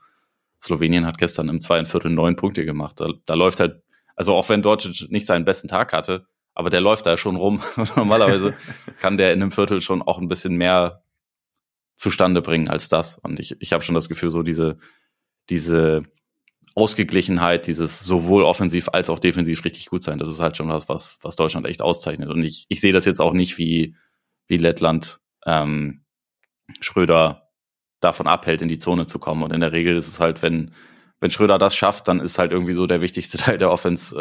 [0.65, 2.99] Slowenien hat gestern im zweiten Viertel neun Punkte gemacht.
[2.99, 3.83] Da, da läuft halt,
[4.15, 7.61] also auch wenn Deutschland nicht seinen besten Tag hatte, aber der läuft da schon rum.
[7.95, 8.53] Normalerweise
[8.99, 11.03] kann der in einem Viertel schon auch ein bisschen mehr
[11.95, 13.19] zustande bringen als das.
[13.19, 14.77] Und ich, ich habe schon das Gefühl, so diese,
[15.49, 16.03] diese
[16.73, 20.89] Ausgeglichenheit, dieses sowohl offensiv als auch defensiv richtig gut sein, das ist halt schon was,
[20.89, 22.29] was, was Deutschland echt auszeichnet.
[22.29, 23.95] Und ich, ich sehe das jetzt auch nicht wie,
[24.47, 26.03] wie Lettland ähm,
[26.81, 27.44] Schröder
[28.05, 29.43] davon abhält, in die Zone zu kommen.
[29.43, 30.71] Und in der Regel ist es halt, wenn,
[31.19, 34.15] wenn Schröder das schafft, dann ist halt irgendwie so der wichtigste Teil der Offense,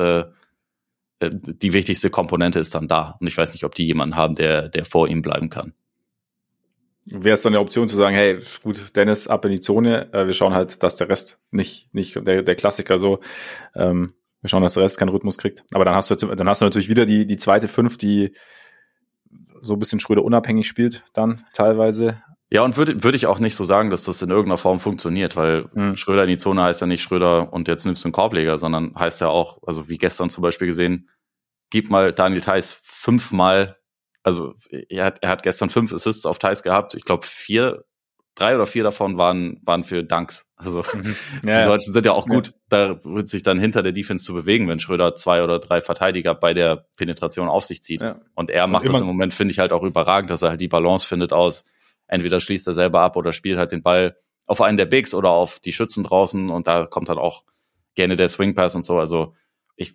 [1.20, 3.16] äh, äh, die wichtigste Komponente ist dann da.
[3.20, 5.74] Und ich weiß nicht, ob die jemanden haben, der, der vor ihm bleiben kann.
[7.06, 10.26] Wäre es dann eine Option zu sagen, hey, gut, Dennis, ab in die Zone, äh,
[10.26, 13.20] wir schauen halt, dass der Rest nicht, nicht der, der Klassiker so,
[13.74, 15.64] ähm, wir schauen, dass der Rest keinen Rhythmus kriegt.
[15.72, 18.34] Aber dann hast du, dann hast du natürlich wieder die, die zweite Fünf, die
[19.60, 22.22] so ein bisschen Schröder unabhängig spielt, dann teilweise.
[22.50, 25.36] Ja, und würde würde ich auch nicht so sagen, dass das in irgendeiner Form funktioniert,
[25.36, 25.96] weil mhm.
[25.96, 28.94] Schröder in die Zone heißt ja nicht Schröder und jetzt nimmst du einen Korbleger, sondern
[28.96, 31.08] heißt ja auch, also wie gestern zum Beispiel gesehen,
[31.70, 33.76] gib mal Daniel Theiss fünfmal,
[34.22, 34.54] also
[34.88, 37.84] er hat, er hat gestern fünf Assists auf Theiss gehabt, ich glaube vier,
[38.34, 40.52] drei oder vier davon waren, waren für Dunks.
[40.56, 41.16] Also mhm.
[41.44, 42.54] ja, die Deutschen sind ja auch gut, ja.
[42.68, 46.34] da wird sich dann hinter der Defense zu bewegen, wenn Schröder zwei oder drei Verteidiger
[46.34, 48.02] bei der Penetration auf sich zieht.
[48.02, 48.20] Ja.
[48.34, 50.60] Und er macht und das im Moment, finde ich, halt auch überragend, dass er halt
[50.60, 51.64] die Balance findet aus
[52.06, 55.30] entweder schließt er selber ab oder spielt halt den Ball auf einen der Bigs oder
[55.30, 57.44] auf die Schützen draußen und da kommt dann auch
[57.94, 58.98] gerne der Swing Pass und so.
[58.98, 59.34] Also
[59.76, 59.94] ich,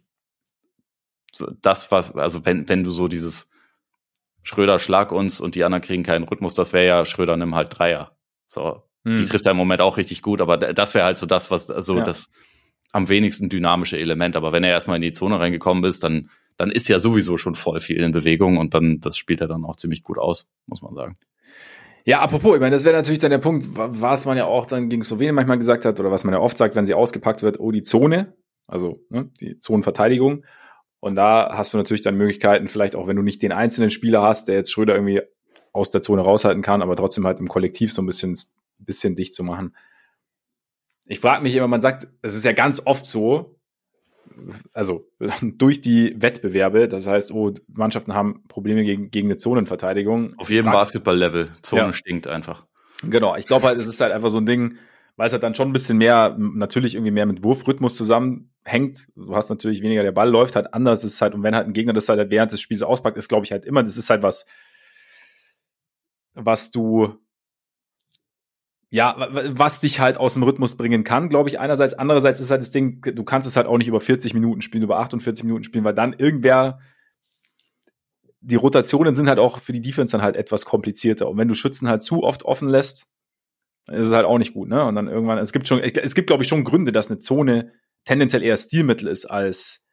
[1.61, 3.51] das was, also wenn, wenn du so dieses
[4.41, 7.77] Schröder schlag uns und die anderen kriegen keinen Rhythmus, das wäre ja Schröder nimm halt
[7.77, 8.15] Dreier.
[8.47, 9.15] So, hm.
[9.15, 11.69] die trifft er im Moment auch richtig gut, aber das wäre halt so das, was,
[11.69, 12.03] also ja.
[12.03, 12.29] das
[12.91, 14.35] am wenigsten dynamische Element.
[14.35, 17.55] Aber wenn er erstmal in die Zone reingekommen ist, dann, dann ist ja sowieso schon
[17.55, 20.81] voll viel in Bewegung und dann, das spielt er dann auch ziemlich gut aus, muss
[20.81, 21.17] man sagen.
[22.09, 24.89] Ja, apropos, ich meine, das wäre natürlich dann der Punkt, was man ja auch dann
[24.89, 27.59] gegen Slowenien manchmal gesagt hat oder was man ja oft sagt, wenn sie ausgepackt wird,
[27.59, 28.33] oh, die Zone,
[28.65, 30.43] also ne, die Zonenverteidigung.
[31.01, 34.23] Und da hast du natürlich dann Möglichkeiten, vielleicht auch wenn du nicht den einzelnen Spieler
[34.23, 35.21] hast, der jetzt Schröder irgendwie
[35.71, 38.35] aus der Zone raushalten kann, aber trotzdem halt im Kollektiv so ein bisschen,
[38.79, 39.75] bisschen dicht zu machen.
[41.05, 43.58] Ich frage mich immer, man sagt, es ist ja ganz oft so,
[44.73, 45.07] also
[45.41, 50.33] durch die Wettbewerbe, das heißt, oh, Mannschaften haben Probleme gegen, gegen eine Zonenverteidigung.
[50.37, 51.49] Auf jedem Basketball-Level.
[51.61, 51.93] Zone ja.
[51.93, 52.65] stinkt einfach.
[53.03, 54.77] Genau, ich glaube halt, es ist halt einfach so ein Ding,
[55.15, 59.07] weil es halt dann schon ein bisschen mehr, natürlich irgendwie mehr mit Wurfrhythmus zusammenhängt.
[59.15, 61.73] Du hast natürlich weniger, der Ball läuft halt anders, ist halt, und wenn halt ein
[61.73, 64.23] Gegner das halt während des Spiels auspackt, ist, glaube ich, halt immer, das ist halt
[64.23, 64.45] was,
[66.33, 67.15] was du
[68.91, 71.93] ja, was dich halt aus dem Rhythmus bringen kann, glaube ich, einerseits.
[71.93, 74.83] Andererseits ist halt das Ding, du kannst es halt auch nicht über 40 Minuten spielen,
[74.83, 76.79] über 48 Minuten spielen, weil dann irgendwer,
[78.41, 81.29] die Rotationen sind halt auch für die Defense dann halt etwas komplizierter.
[81.29, 83.07] Und wenn du Schützen halt zu oft offen lässt,
[83.85, 84.83] dann ist es halt auch nicht gut, ne?
[84.83, 87.71] Und dann irgendwann, es gibt schon, es gibt, glaube ich, schon Gründe, dass eine Zone
[88.05, 89.85] tendenziell eher Stilmittel ist als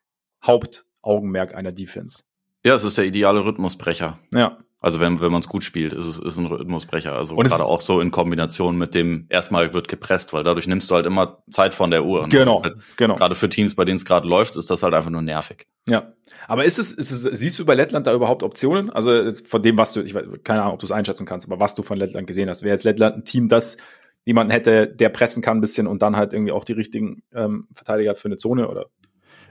[0.44, 2.24] Hauptaugenmerk einer Defense.
[2.64, 4.18] Ja, es ist der ideale Rhythmusbrecher.
[4.32, 4.58] Ja.
[4.86, 7.12] Also wenn, wenn man es gut spielt, ist es ist ein Rhythmusbrecher.
[7.12, 10.94] Also gerade auch so in Kombination mit dem erstmal wird gepresst, weil dadurch nimmst du
[10.94, 12.22] halt immer Zeit von der Uhr.
[12.22, 13.16] Und genau, halt, genau.
[13.16, 15.66] Gerade für Teams, bei denen es gerade läuft, ist das halt einfach nur nervig.
[15.88, 16.12] Ja.
[16.46, 18.88] Aber ist es, ist es, siehst du bei Lettland da überhaupt Optionen?
[18.90, 21.58] Also von dem, was du, ich weiß, keine Ahnung, ob du es einschätzen kannst, aber
[21.58, 23.78] was du von Lettland gesehen hast, wäre jetzt Lettland ein Team, das
[24.24, 27.66] jemanden hätte, der pressen kann ein bisschen und dann halt irgendwie auch die richtigen ähm,
[27.74, 28.86] Verteidiger hat für eine Zone oder?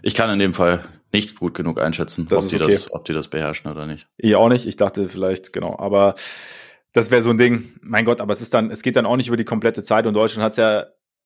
[0.06, 2.74] Ich kann in dem Fall nicht gut genug einschätzen, das ob, die okay.
[2.74, 4.08] das, ob die das beherrschen oder nicht.
[4.18, 4.68] Ich auch nicht.
[4.68, 5.80] Ich dachte vielleicht, genau.
[5.80, 6.14] Aber
[6.94, 7.74] das wäre so ein Ding.
[7.82, 10.06] Mein Gott, aber es ist dann, es geht dann auch nicht über die komplette Zeit
[10.06, 10.86] und Deutschland hat es ja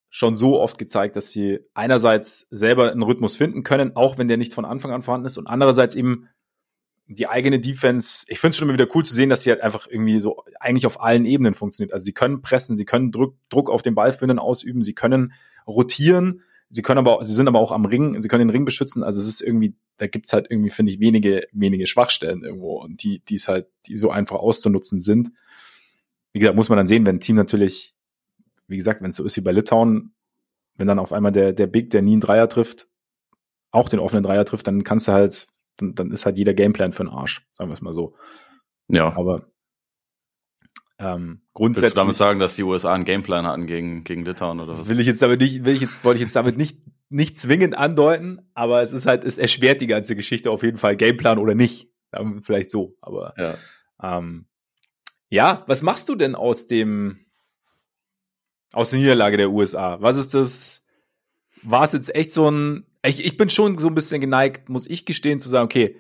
[0.10, 4.38] schon so oft gezeigt, dass sie einerseits selber einen Rhythmus finden können, auch wenn der
[4.38, 6.30] nicht von Anfang an vorhanden ist und andererseits eben
[7.06, 9.60] die eigene Defense, ich finde es schon immer wieder cool zu sehen, dass sie halt
[9.62, 11.92] einfach irgendwie so eigentlich auf allen Ebenen funktioniert.
[11.92, 15.34] Also sie können pressen, sie können Druck, Druck auf den Ballführenden ausüben, sie können
[15.68, 19.04] rotieren, Sie können aber, sie sind aber auch am Ring, sie können den Ring beschützen.
[19.04, 23.04] Also es ist irgendwie, da gibt's halt irgendwie, finde ich, wenige, wenige Schwachstellen irgendwo und
[23.04, 25.32] die, die es halt, die so einfach auszunutzen sind.
[26.32, 27.96] Wie gesagt, muss man dann sehen, wenn ein Team natürlich,
[28.68, 30.14] wie gesagt, wenn es so ist wie bei Litauen,
[30.76, 32.88] wenn dann auf einmal der, der Big, der nie einen Dreier trifft,
[33.72, 36.92] auch den offenen Dreier trifft, dann kannst du halt, dann, dann ist halt jeder Gameplan
[36.92, 38.16] für den Arsch, sagen wir es mal so.
[38.90, 39.16] Ja.
[39.18, 39.48] Aber
[41.00, 41.90] ähm, grundsätzlich.
[41.90, 44.88] Willst du damit sagen, dass die USA einen Gameplan hatten gegen, gegen Litauen oder was?
[44.88, 46.78] Will ich jetzt damit nicht, will ich jetzt, wollte ich jetzt damit nicht,
[47.10, 50.98] nicht zwingend andeuten, aber es ist halt, es erschwert die ganze Geschichte auf jeden Fall,
[50.98, 51.90] Gameplan oder nicht.
[52.42, 53.56] Vielleicht so, aber ja.
[54.02, 54.48] Ähm,
[55.30, 57.20] ja, was machst du denn aus dem,
[58.74, 60.02] aus der Niederlage der USA?
[60.02, 60.86] Was ist das?
[61.62, 64.90] War es jetzt echt so ein, ich, ich bin schon so ein bisschen geneigt, muss
[64.90, 65.98] ich gestehen, zu sagen, okay,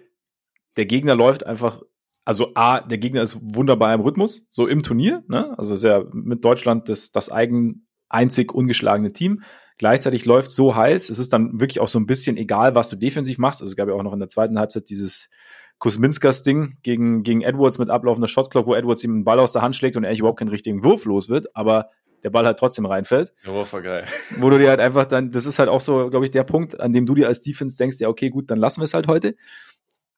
[0.77, 1.81] der Gegner läuft einfach
[2.29, 5.57] also A, der Gegner ist wunderbar im Rhythmus, so im Turnier, ne?
[5.57, 9.41] Also ist ja mit Deutschland das, das eigen, einzig ungeschlagene Team.
[9.79, 12.97] Gleichzeitig läuft so heiß, es ist dann wirklich auch so ein bisschen egal, was du
[12.97, 13.63] defensiv machst.
[13.63, 15.31] Also es gab ja auch noch in der zweiten Halbzeit dieses
[15.79, 19.63] Kusminskas Ding gegen, gegen Edwards mit ablaufender Shotclock, wo Edwards ihm einen Ball aus der
[19.63, 21.55] Hand schlägt und er überhaupt keinen richtigen Wurf los wird.
[21.55, 21.89] Aber
[22.21, 23.33] der Ball halt trotzdem reinfällt.
[23.43, 24.05] Ja, war geil.
[24.37, 26.79] Wo du dir halt einfach dann, das ist halt auch so, glaube ich, der Punkt,
[26.79, 29.07] an dem du dir als Defense denkst, ja, okay, gut, dann lassen wir es halt
[29.07, 29.35] heute.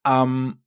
[0.06, 0.58] Ähm,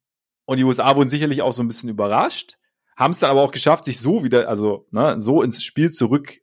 [0.44, 2.58] und die USA wurden sicherlich auch so ein bisschen überrascht,
[2.96, 6.40] haben es dann aber auch geschafft, sich so wieder, also ne, so ins Spiel zurück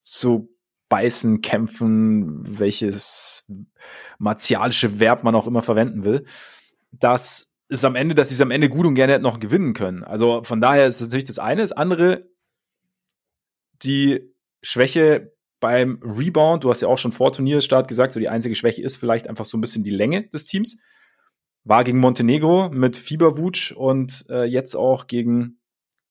[0.00, 0.54] zu
[0.88, 3.50] beißen, kämpfen, welches
[4.18, 6.24] martialische Verb man auch immer verwenden will,
[6.90, 10.02] dass es am Ende, dass sie es am Ende gut und gerne noch gewinnen können.
[10.02, 11.62] Also von daher ist es natürlich das eine.
[11.62, 12.28] Das andere,
[13.82, 18.56] die Schwäche beim Rebound, du hast ja auch schon vor Turnierstart gesagt, so die einzige
[18.56, 20.78] Schwäche ist vielleicht einfach so ein bisschen die Länge des Teams.
[21.64, 25.60] War gegen Montenegro mit Fieberwutsch und äh, jetzt auch gegen,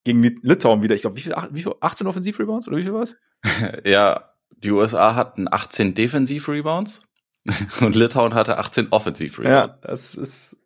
[0.03, 0.95] gegen Litauen wieder.
[0.95, 1.73] Ich glaube, wie viel, wie viel?
[1.79, 3.15] 18 Offensiv-Rebounds oder wie viel war es?
[3.85, 7.03] ja, die USA hatten 18 Defensiv-Rebounds
[7.81, 9.73] und Litauen hatte 18 Offensiv-Rebounds.
[9.73, 10.57] Ja, das ist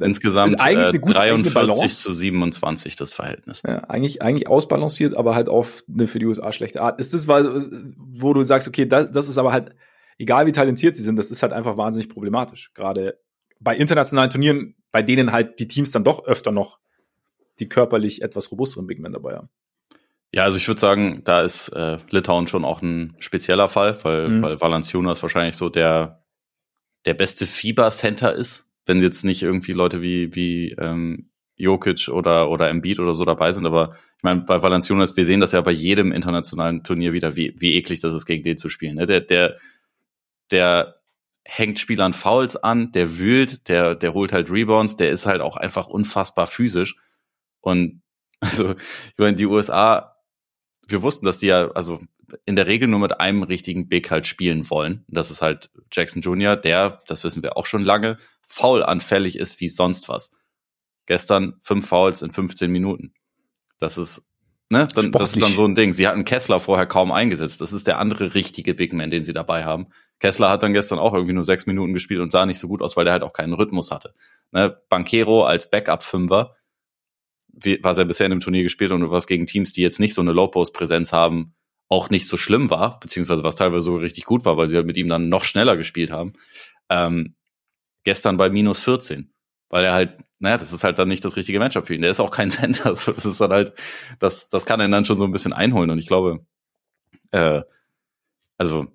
[0.00, 3.62] Insgesamt eigentlich eine gute, 43 zu 27 das Verhältnis.
[3.66, 6.98] Ja, eigentlich, eigentlich ausbalanciert, aber halt auf eine für die USA schlechte Art.
[6.98, 9.74] Ist das, wo du sagst, okay, das, das ist aber halt,
[10.18, 12.72] egal wie talentiert sie sind, das ist halt einfach wahnsinnig problematisch.
[12.74, 13.20] Gerade
[13.64, 16.78] bei internationalen Turnieren, bei denen halt die Teams dann doch öfter noch
[17.58, 19.48] die körperlich etwas robusteren Big Men dabei haben.
[20.32, 24.28] Ja, also ich würde sagen, da ist äh, Litauen schon auch ein spezieller Fall, weil,
[24.28, 24.42] mhm.
[24.42, 26.24] weil Valanciunas wahrscheinlich so der,
[27.06, 32.68] der beste Fieber-Center ist, wenn jetzt nicht irgendwie Leute wie, wie ähm, Jokic oder, oder
[32.68, 33.64] Embiid oder so dabei sind.
[33.64, 37.54] Aber ich meine, bei Valanciunas, wir sehen das ja bei jedem internationalen Turnier wieder, wie,
[37.58, 38.96] wie eklig das ist, gegen den zu spielen.
[38.96, 39.06] Ne?
[39.06, 39.56] Der, der,
[40.50, 40.96] der
[41.44, 45.56] hängt Spielern Fouls an, der wühlt, der, der holt halt Rebounds, der ist halt auch
[45.56, 46.96] einfach unfassbar physisch.
[47.60, 48.02] Und
[48.40, 50.16] also, ich meine, die USA,
[50.88, 52.00] wir wussten, dass die ja, also
[52.46, 55.04] in der Regel nur mit einem richtigen Big halt spielen wollen.
[55.08, 59.68] das ist halt Jackson Jr., der, das wissen wir auch schon lange, faulanfällig ist wie
[59.68, 60.32] sonst was.
[61.06, 63.14] Gestern fünf Fouls in 15 Minuten.
[63.78, 64.30] Das ist,
[64.70, 65.92] ne, dann, das ist dann so ein Ding.
[65.92, 67.60] Sie hatten Kessler vorher kaum eingesetzt.
[67.60, 69.88] Das ist der andere richtige Big Man, den sie dabei haben.
[70.20, 72.82] Kessler hat dann gestern auch irgendwie nur sechs Minuten gespielt und sah nicht so gut
[72.82, 74.14] aus, weil der halt auch keinen Rhythmus hatte.
[74.52, 76.56] Ne, Bankero als Backup-Fünfer
[77.82, 80.20] was er bisher in dem Turnier gespielt und was gegen Teams, die jetzt nicht so
[80.20, 81.54] eine Low-Post-Präsenz haben,
[81.88, 84.86] auch nicht so schlimm war, beziehungsweise was teilweise so richtig gut war, weil sie halt
[84.86, 86.32] mit ihm dann noch schneller gespielt haben.
[86.88, 87.34] Ähm,
[88.04, 89.32] gestern bei minus 14,
[89.68, 92.02] weil er halt, naja, das ist halt dann nicht das richtige Matchup für ihn.
[92.02, 93.72] Der ist auch kein Center, so das ist dann halt,
[94.18, 96.44] das, das kann er dann schon so ein bisschen einholen und ich glaube,
[97.30, 97.62] äh,
[98.58, 98.86] also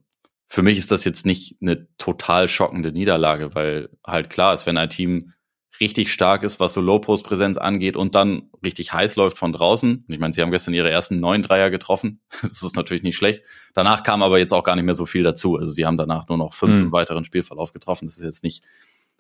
[0.60, 4.76] für mich ist das jetzt nicht eine total schockende Niederlage, weil halt klar ist, wenn
[4.76, 5.32] ein Team
[5.80, 10.04] richtig stark ist, was so Low-Post-Präsenz angeht und dann richtig heiß läuft von draußen.
[10.10, 12.19] Ich meine, sie haben gestern ihre ersten neun Dreier getroffen.
[12.41, 13.41] Das ist natürlich nicht schlecht.
[13.74, 15.56] Danach kam aber jetzt auch gar nicht mehr so viel dazu.
[15.56, 16.84] Also sie haben danach nur noch fünf mhm.
[16.88, 18.10] im weiteren Spielverlauf getroffen.
[18.10, 18.62] Das ist jetzt nicht,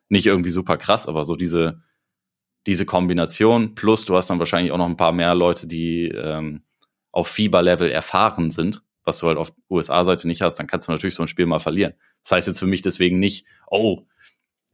[0.09, 1.83] nicht irgendwie super krass, aber so diese,
[2.67, 6.63] diese Kombination plus du hast dann wahrscheinlich auch noch ein paar mehr Leute, die ähm,
[7.13, 11.15] auf Fieberlevel erfahren sind, was du halt auf USA-Seite nicht hast, dann kannst du natürlich
[11.15, 11.93] so ein Spiel mal verlieren.
[12.23, 14.05] Das heißt jetzt für mich deswegen nicht, oh,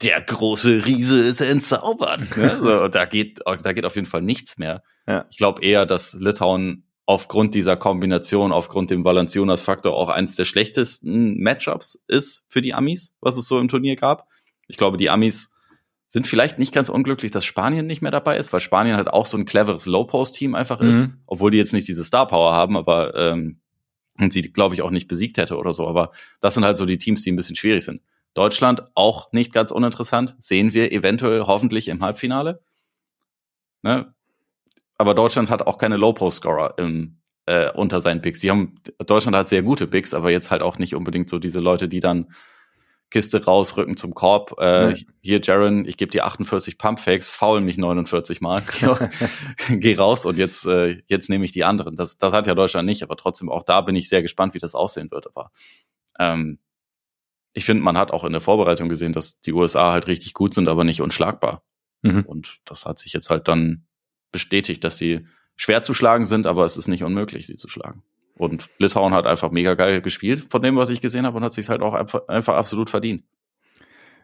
[0.04, 2.38] der große Riese ist entzaubert.
[2.38, 2.60] Ne?
[2.62, 4.84] So, da geht, da geht auf jeden Fall nichts mehr.
[5.08, 5.26] Ja.
[5.32, 11.42] Ich glaube eher, dass Litauen aufgrund dieser Kombination, aufgrund dem Valanciunas-Faktor auch eins der schlechtesten
[11.42, 14.28] Matchups ist für die Amis, was es so im Turnier gab.
[14.68, 15.52] Ich glaube, die Amis
[16.08, 19.26] sind vielleicht nicht ganz unglücklich, dass Spanien nicht mehr dabei ist, weil Spanien halt auch
[19.26, 21.22] so ein cleveres Low-Post-Team einfach ist, mhm.
[21.26, 23.60] obwohl die jetzt nicht diese Star-Power haben, aber ähm,
[24.20, 25.88] und sie, glaube ich, auch nicht besiegt hätte oder so.
[25.88, 28.02] Aber das sind halt so die Teams, die ein bisschen schwierig sind.
[28.34, 30.36] Deutschland auch nicht ganz uninteressant.
[30.40, 32.62] Sehen wir eventuell hoffentlich im Halbfinale.
[33.82, 34.14] Ne?
[34.98, 38.40] Aber Deutschland hat auch keine Low-Post-Scorer im, äh, unter seinen Picks.
[38.40, 38.76] Die haben,
[39.06, 42.00] Deutschland hat sehr gute Picks, aber jetzt halt auch nicht unbedingt so diese Leute, die
[42.00, 42.32] dann
[43.16, 44.58] Kiste rausrücken zum Korb.
[44.60, 45.06] Äh, mhm.
[45.22, 48.62] Hier, Jaron, ich gebe dir 48 Pumpfakes, faul mich 49 Mal.
[49.70, 51.96] Geh raus und jetzt, äh, jetzt nehme ich die anderen.
[51.96, 54.60] Das, das hat ja Deutschland nicht, aber trotzdem auch da bin ich sehr gespannt, wie
[54.60, 55.28] das aussehen wird.
[55.28, 55.52] Aber
[56.20, 56.60] ähm,
[57.54, 60.54] ich finde, man hat auch in der Vorbereitung gesehen, dass die USA halt richtig gut
[60.54, 61.64] sind, aber nicht unschlagbar.
[62.02, 62.24] Mhm.
[62.24, 63.88] Und das hat sich jetzt halt dann
[64.34, 65.26] bestätigt, dass sie
[65.56, 68.04] schwer zu schlagen sind, aber es ist nicht unmöglich, sie zu schlagen.
[68.38, 71.54] Und Litauen hat einfach mega geil gespielt von dem, was ich gesehen habe und hat
[71.54, 73.24] sich halt auch einfach, einfach absolut verdient.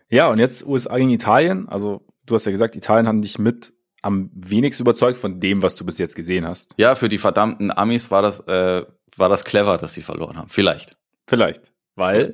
[0.10, 1.69] Ja, und jetzt USA gegen Italien.
[1.69, 5.76] Also du hast ja gesagt, Italien haben dich mit am wenigsten überzeugt von dem, was
[5.76, 6.74] du bis jetzt gesehen hast.
[6.78, 10.50] Ja, für die verdammten Amis war das, äh, war das clever, dass sie verloren haben.
[10.50, 10.97] Vielleicht.
[11.28, 11.71] Vielleicht.
[11.95, 12.34] Weil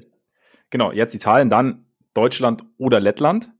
[0.69, 3.51] Genau, jetzt Italien, dann Deutschland oder Lettland.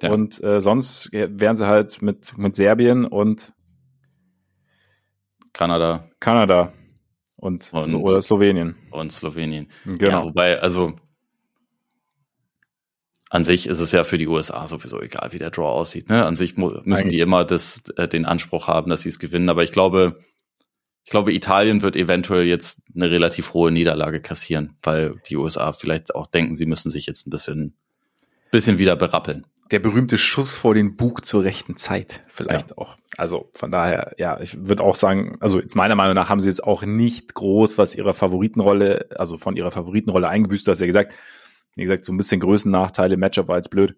[0.00, 0.12] Ja.
[0.12, 3.52] Und äh, sonst wären sie halt mit, mit Serbien und
[5.52, 6.10] Kanada.
[6.20, 6.72] Kanada
[7.36, 8.76] und, und oder Slowenien.
[8.90, 9.68] Und Slowenien.
[9.84, 10.20] Genau.
[10.20, 10.94] Ja, wobei, also
[13.28, 16.08] an sich ist es ja für die USA sowieso egal, wie der Draw aussieht.
[16.08, 16.24] Ne?
[16.24, 17.14] An sich müssen Eigentlich.
[17.14, 19.48] die immer das, äh, den Anspruch haben, dass sie es gewinnen.
[19.48, 20.18] Aber ich glaube,
[21.04, 26.14] ich glaube, Italien wird eventuell jetzt eine relativ hohe Niederlage kassieren, weil die USA vielleicht
[26.14, 27.76] auch denken, sie müssen sich jetzt ein bisschen,
[28.50, 29.46] bisschen wieder berappeln.
[29.72, 32.78] Der berühmte Schuss vor den Bug zur rechten Zeit vielleicht ja.
[32.78, 32.96] auch.
[33.16, 36.48] Also von daher, ja, ich würde auch sagen, also jetzt meiner Meinung nach haben sie
[36.48, 40.66] jetzt auch nicht groß was ihrer Favoritenrolle, also von ihrer Favoritenrolle eingebüßt.
[40.66, 41.14] Du hast ja gesagt,
[41.74, 43.96] wie gesagt, so ein bisschen Größennachteile, Matchup war jetzt blöd.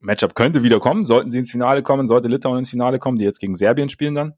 [0.00, 3.24] Matchup könnte wieder kommen, sollten sie ins Finale kommen, sollte Litauen ins Finale kommen, die
[3.24, 4.34] jetzt gegen Serbien spielen dann.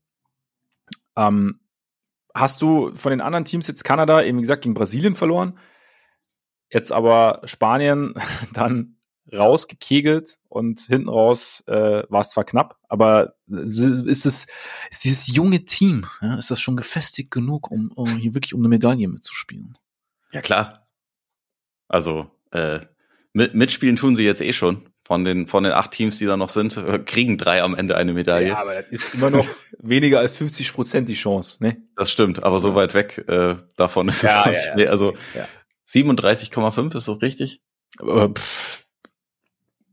[1.16, 1.60] Ähm,
[2.34, 5.58] hast du von den anderen Teams jetzt Kanada, eben gesagt, gegen Brasilien verloren,
[6.70, 8.14] jetzt aber Spanien
[8.52, 8.96] dann
[9.30, 14.46] rausgekegelt und hinten raus äh, war es zwar knapp, aber ist es
[14.90, 18.61] ist dieses junge Team, ja, ist das schon gefestigt genug, um, um hier wirklich um
[18.61, 19.78] eine Medaille mitzuspielen?
[20.32, 20.87] Ja klar.
[21.88, 22.80] Also äh,
[23.32, 24.88] mit, mitspielen tun sie jetzt eh schon.
[25.04, 27.96] Von den, von den acht Teams, die da noch sind, äh, kriegen drei am Ende
[27.96, 28.48] eine Medaille.
[28.48, 29.46] Ja, aber das ist immer noch
[29.78, 31.76] weniger als 50 Prozent die Chance, ne?
[31.96, 35.46] Das stimmt, aber so weit weg äh, davon ist ja, es ja, ja, Also ja.
[35.88, 37.61] 37,5, ist das richtig?
[38.00, 38.28] Äh,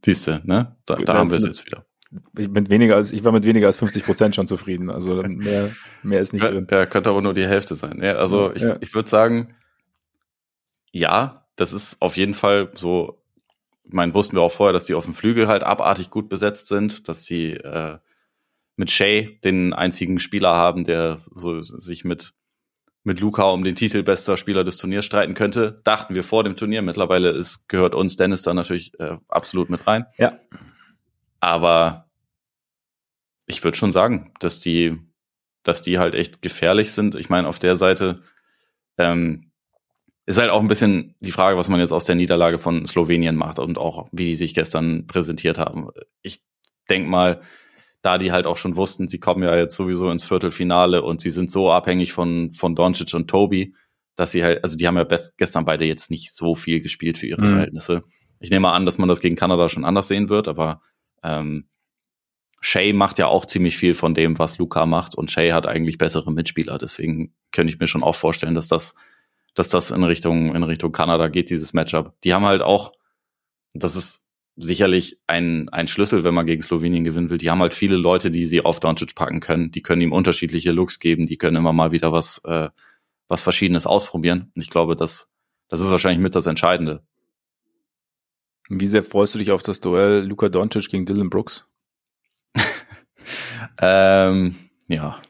[0.04, 0.76] Siehste, ne?
[0.86, 1.86] Da, da haben wir es jetzt wieder.
[2.38, 4.90] Ich bin weniger als, ich war mit weniger als 50 Prozent schon zufrieden.
[4.90, 5.70] Also mehr,
[6.02, 6.68] mehr ist nicht drin.
[6.70, 8.02] Ja, könnte aber nur die Hälfte sein.
[8.02, 9.54] Ja, also ich, ich würde sagen,
[10.92, 13.22] ja, das ist auf jeden Fall so,
[13.84, 16.68] ich meine, wussten wir auch vorher, dass die auf dem Flügel halt abartig gut besetzt
[16.68, 17.98] sind, dass sie äh,
[18.76, 22.34] mit Shay den einzigen Spieler haben, der so sich mit
[23.04, 26.56] mit Luca um den Titel bester Spieler des Turniers streiten könnte, dachten wir vor dem
[26.56, 26.82] Turnier.
[26.82, 30.06] Mittlerweile ist, gehört uns Dennis da natürlich äh, absolut mit rein.
[30.18, 30.38] Ja.
[31.40, 32.10] Aber
[33.46, 34.98] ich würde schon sagen, dass die,
[35.64, 37.16] dass die halt echt gefährlich sind.
[37.16, 38.22] Ich meine, auf der Seite
[38.98, 39.52] ähm,
[40.26, 43.36] ist halt auch ein bisschen die Frage, was man jetzt aus der Niederlage von Slowenien
[43.36, 45.90] macht und auch wie die sich gestern präsentiert haben.
[46.22, 46.44] Ich
[46.90, 47.42] denk mal,
[48.02, 51.32] da die halt auch schon wussten, sie kommen ja jetzt sowieso ins Viertelfinale und sie
[51.32, 53.76] sind so abhängig von, von Doncic und Toby,
[54.16, 57.18] dass sie halt, also die haben ja best, gestern beide jetzt nicht so viel gespielt
[57.18, 57.48] für ihre mhm.
[57.48, 58.04] Verhältnisse.
[58.40, 60.82] Ich nehme an, dass man das gegen Kanada schon anders sehen wird, aber
[61.24, 61.68] ähm,
[62.62, 65.98] Shay macht ja auch ziemlich viel von dem, was Luca macht und Shay hat eigentlich
[65.98, 66.78] bessere Mitspieler.
[66.78, 68.96] Deswegen könnte ich mir schon auch vorstellen, dass das
[69.60, 72.14] dass das in Richtung, in Richtung Kanada geht, dieses Matchup.
[72.24, 72.94] Die haben halt auch,
[73.74, 74.26] das ist
[74.60, 77.38] sicherlich ein, ein Schlüssel, wenn man gegen Slowenien gewinnen will.
[77.38, 79.72] Die haben halt viele Leute, die sie auf Doncic packen können.
[79.72, 81.28] Die können ihm unterschiedliche Looks geben.
[81.28, 82.69] Die können immer mal wieder was, äh,
[83.30, 84.52] was Verschiedenes ausprobieren.
[84.54, 85.32] Und ich glaube, das,
[85.69, 87.02] das ist wahrscheinlich mit das Entscheidende.
[88.69, 91.67] Wie sehr freust du dich auf das Duell Luka Doncic gegen Dylan Brooks?
[93.82, 94.56] ähm,
[94.88, 95.22] ja,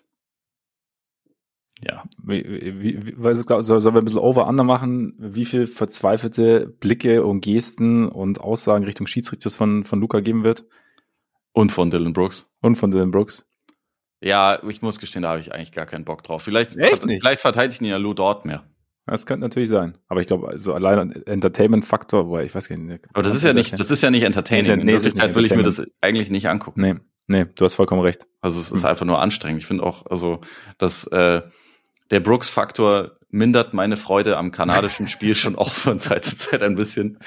[1.85, 2.03] ja.
[2.21, 7.41] Wie, wie, wie, soll, sollen wir ein bisschen over-under machen, wie viel verzweifelte Blicke und
[7.41, 10.65] Gesten und Aussagen Richtung Schiedsrichters von, von Luca geben wird?
[11.53, 12.49] Und von Dylan Brooks.
[12.61, 13.45] Und von Dylan Brooks.
[14.21, 16.43] Ja, ich muss gestehen, da habe ich eigentlich gar keinen Bock drauf.
[16.43, 17.21] Vielleicht, Echt nicht?
[17.21, 18.65] vielleicht verteidigen ja Lou dort mehr.
[19.05, 19.97] Das könnte natürlich sein.
[20.07, 23.05] Aber ich glaube, also allein Entertainment-Faktor, weil ich weiß gar nicht.
[23.13, 24.69] Aber das ist ja nicht, das ist ja nicht entertaining.
[24.69, 26.81] Ja, nee, In Wirklichkeit will ich mir das eigentlich nicht angucken.
[26.81, 26.95] Nee,
[27.27, 28.27] nee, du hast vollkommen recht.
[28.41, 28.89] Also es ist hm.
[28.89, 29.61] einfach nur anstrengend.
[29.61, 30.41] Ich finde auch, also,
[30.77, 31.41] dass, äh,
[32.11, 36.75] der Brooks-Faktor mindert meine Freude am kanadischen Spiel schon auch von Zeit zu Zeit ein
[36.75, 37.19] bisschen.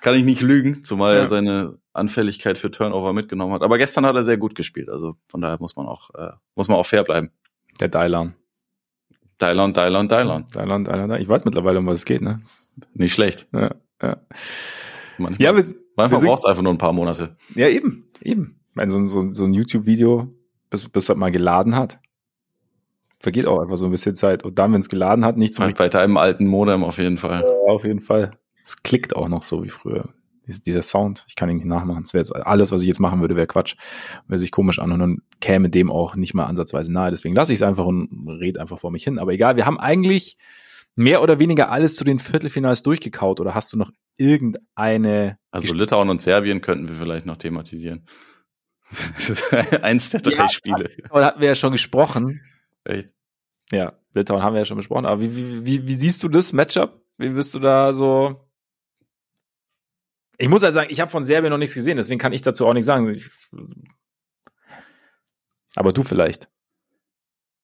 [0.00, 1.20] Kann ich nicht lügen, zumal ja.
[1.20, 3.62] er seine Anfälligkeit für Turnover mitgenommen hat.
[3.62, 6.68] Aber gestern hat er sehr gut gespielt, also von daher muss man auch, äh, muss
[6.68, 7.30] man auch fair bleiben.
[7.80, 8.34] Der Dylan.
[9.40, 10.46] Dylan, Dylan, Dylan.
[10.54, 12.40] Dylan, Dylan, Ich weiß mittlerweile, um was es geht, ne?
[12.94, 13.48] Nicht schlecht.
[13.52, 14.16] Ja, ja.
[15.18, 15.64] Manchmal, ja, wir,
[15.96, 17.36] manchmal wir braucht einfach nur ein paar Monate.
[17.54, 18.60] Ja, eben, eben.
[18.70, 20.32] Ich meine, so, so, so ein YouTube-Video,
[20.70, 21.98] bis, bis das mal geladen hat
[23.22, 24.44] vergeht auch einfach so ein bisschen Zeit.
[24.44, 25.72] Und dann, wenn es geladen hat, nichts mehr.
[25.72, 27.40] Bei deinem alten Modem auf jeden Fall.
[27.40, 28.32] Ja, auf jeden Fall.
[28.62, 30.08] Es klickt auch noch so wie früher.
[30.46, 32.02] Dieser Sound, ich kann ihn nicht nachmachen.
[32.02, 33.76] Das wäre jetzt alles, was ich jetzt machen würde, wäre Quatsch.
[34.26, 37.10] Würde sich komisch an und dann käme dem auch nicht mal ansatzweise nahe.
[37.10, 39.20] Deswegen lasse ich es einfach und rede einfach vor mich hin.
[39.20, 40.36] Aber egal, wir haben eigentlich
[40.96, 43.40] mehr oder weniger alles zu den Viertelfinals durchgekaut.
[43.40, 45.38] Oder hast du noch irgendeine?
[45.52, 48.04] Also Litauen und Serbien könnten wir vielleicht noch thematisieren.
[49.82, 50.90] Eins der drei ja, Spiele.
[51.08, 52.40] Aber hatten wir ja schon gesprochen.
[52.84, 53.10] Echt?
[53.70, 55.06] Ja, Litauen haben wir ja schon besprochen.
[55.06, 57.00] Aber wie, wie, wie, wie siehst du das Matchup?
[57.18, 58.48] Wie bist du da so?
[60.38, 62.66] Ich muss halt sagen, ich habe von Serbien noch nichts gesehen, deswegen kann ich dazu
[62.66, 63.08] auch nichts sagen.
[63.10, 63.30] Ich,
[65.76, 66.48] aber du vielleicht.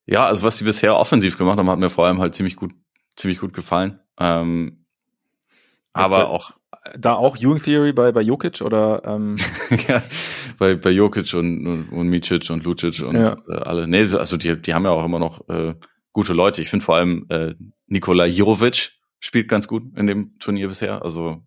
[0.07, 2.73] Ja, also was sie bisher offensiv gemacht haben, hat mir vor allem halt ziemlich gut,
[3.17, 4.01] ziemlich gut gefallen.
[4.19, 4.87] Ähm,
[5.93, 6.53] aber auch
[6.97, 9.37] da auch Ewing Theory bei, bei Jokic oder ähm?
[9.89, 10.03] ja,
[10.59, 13.37] bei, bei Jokic und, und, und Micic und Lucic und ja.
[13.49, 13.89] äh, alle.
[13.89, 15.75] Nee, also die, die haben ja auch immer noch äh,
[16.13, 16.61] gute Leute.
[16.61, 17.55] Ich finde vor allem äh,
[17.87, 21.03] Nikola Jirovic spielt ganz gut in dem Turnier bisher.
[21.03, 21.43] Also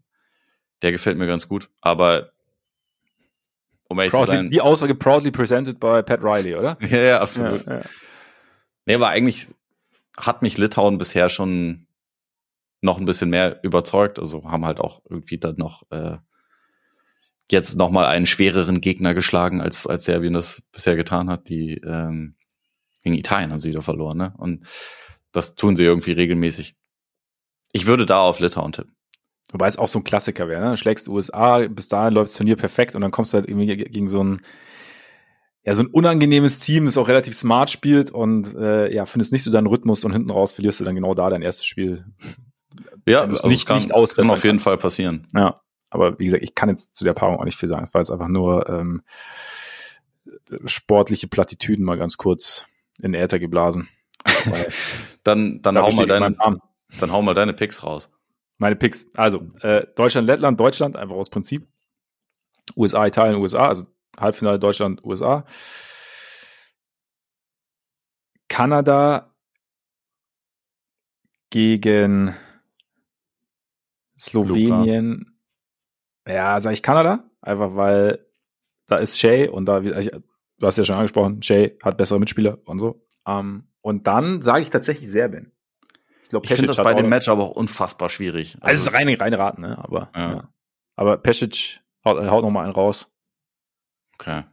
[0.82, 1.70] der gefällt mir ganz gut.
[1.82, 2.32] Aber
[3.88, 6.78] um ehrlich proudly, zu sein, die Aussage proudly presented by Pat Riley, oder?
[6.82, 7.66] ja, ja, absolut.
[7.66, 7.82] Ja, ja.
[8.86, 9.47] Nee, aber eigentlich,
[10.18, 11.88] hat mich Litauen bisher schon
[12.82, 14.20] noch ein bisschen mehr überzeugt.
[14.20, 16.18] Also haben halt auch irgendwie dann noch äh,
[17.52, 21.49] jetzt noch mal einen schwereren Gegner geschlagen, als, als Serbien das bisher getan hat.
[21.49, 22.36] Die ähm,
[23.04, 24.34] gegen Italien haben sie wieder verloren, ne?
[24.38, 24.66] Und
[25.32, 26.76] das tun sie irgendwie regelmäßig.
[27.74, 28.95] Ich würde da auf Litauen tippen.
[29.52, 30.78] Wobei es auch so ein Klassiker wäre, ne?
[30.78, 34.08] Schlägst USA, bis dahin läuft das Turnier perfekt und dann kommst du halt irgendwie gegen
[34.08, 34.41] so ein
[35.64, 39.43] ja, so ein unangenehmes Team, das auch relativ smart spielt und äh, ja, findest nicht
[39.43, 42.04] so deinen Rhythmus und hinten raus verlierst du dann genau da dein erstes Spiel.
[43.08, 44.64] Ja, also nicht, kann, nicht kann auf jeden kannst.
[44.64, 45.28] Fall passieren.
[45.36, 45.62] Ja,
[45.92, 47.84] aber wie gesagt, ich kann jetzt zu der Paarung auch nicht viel sagen.
[47.84, 49.04] Es war jetzt einfach nur ähm,
[50.66, 52.66] sportliche Plattitüden mal ganz kurz
[53.00, 53.88] in Äther geblasen.
[55.24, 56.36] dann dann hau mal deine,
[57.00, 58.10] dann hau mal deine Picks raus.
[58.58, 59.08] Meine Picks.
[59.16, 61.68] Also, äh, Deutschland, Lettland, Deutschland, einfach aus Prinzip.
[62.78, 63.86] USA, Italien, USA, also
[64.18, 65.46] Halbfinale Deutschland, USA.
[68.48, 69.34] Kanada
[71.50, 72.36] gegen
[74.18, 75.31] Slowenien.
[76.34, 78.26] Ja, sage ich Kanada, einfach weil
[78.88, 80.12] da ist Shay und da, also,
[80.60, 83.06] du hast ja schon angesprochen, Shay hat bessere Mitspieler und so.
[83.24, 85.52] Um, ähm, und dann sage ich tatsächlich Serbien.
[86.24, 88.56] Ich, glaub, ich finde das bei dem Match aber auch unfassbar schwierig.
[88.56, 89.78] Also, also es ist reine, reine Raten, ne?
[89.78, 90.34] Aber, ja.
[90.34, 90.54] ja.
[90.96, 93.08] aber Pesic haut, haut noch mal einen raus.
[94.16, 94.44] Okay.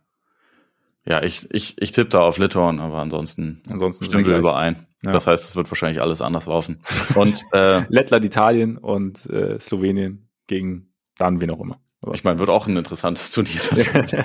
[1.04, 4.86] Ja, ich, ich, ich tippe da auf Litauen, aber ansonsten, ansonsten stimmen wir überein.
[5.04, 5.12] Ja.
[5.12, 6.80] Das heißt, es wird wahrscheinlich alles anders laufen.
[7.14, 10.87] Und äh, Lettland, Italien und äh, Slowenien gegen
[11.18, 11.80] dann wen auch immer.
[12.00, 13.60] Aber ich meine, wird auch ein interessantes Turnier.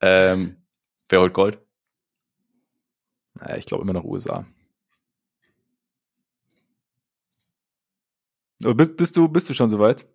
[0.00, 0.56] ähm,
[1.08, 1.58] wer holt Gold?
[3.34, 4.44] Naja, ich glaube immer noch USA.
[8.58, 10.06] Bist, bist, du, bist du schon soweit?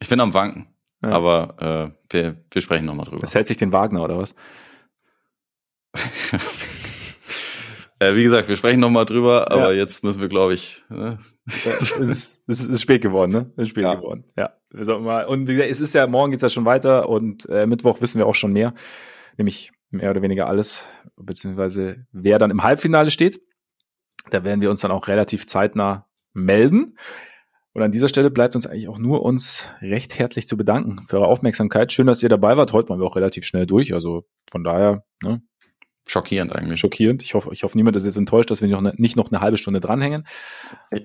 [0.00, 0.66] Ich bin am Wanken.
[1.02, 1.10] Ja.
[1.10, 3.20] Aber äh, wir, wir sprechen nochmal drüber.
[3.20, 4.34] Das hält sich den Wagner, oder was?
[7.98, 9.78] äh, wie gesagt, wir sprechen nochmal drüber, aber ja.
[9.80, 10.84] jetzt müssen wir, glaube ich.
[10.90, 11.18] Ne?
[11.46, 13.52] Es, ist, es ist spät geworden, ne?
[13.56, 13.94] Es ist spät ja.
[13.94, 14.24] geworden.
[14.36, 14.52] Ja.
[14.76, 17.48] Wir sollten mal, und wie gesagt, es ist ja, morgen geht's ja schon weiter und
[17.48, 18.74] äh, Mittwoch wissen wir auch schon mehr.
[19.38, 23.40] Nämlich mehr oder weniger alles, beziehungsweise wer dann im Halbfinale steht.
[24.30, 26.98] Da werden wir uns dann auch relativ zeitnah melden.
[27.72, 31.16] Und an dieser Stelle bleibt uns eigentlich auch nur uns recht herzlich zu bedanken für
[31.16, 31.92] eure Aufmerksamkeit.
[31.92, 32.72] Schön, dass ihr dabei wart.
[32.72, 33.94] Heute waren wir auch relativ schnell durch.
[33.94, 35.42] Also von daher, ne?
[36.08, 36.78] Schockierend eigentlich.
[36.78, 37.22] Schockierend.
[37.22, 39.40] Ich hoffe, ich hoffe, niemand ist jetzt enttäuscht, dass wir noch ne, nicht noch eine
[39.40, 40.26] halbe Stunde dranhängen.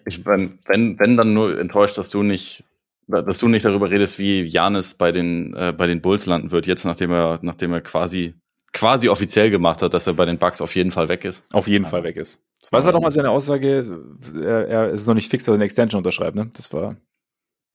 [0.05, 2.63] Ich bin, wenn, wenn dann nur enttäuscht, dass du nicht,
[3.11, 6.67] dass du nicht darüber redest, wie Janis bei den, äh, bei den Bulls landen wird,
[6.67, 8.35] jetzt nachdem er, nachdem er quasi
[8.73, 11.53] quasi offiziell gemacht hat, dass er bei den Bucks auf jeden Fall weg ist.
[11.53, 12.41] Auf jeden Fall weg ist.
[12.69, 14.01] Was war nochmal seine Aussage?
[14.41, 16.49] Er, er ist noch nicht fix, dass er eine Extension unterschreibt, ne?
[16.53, 16.95] Das war.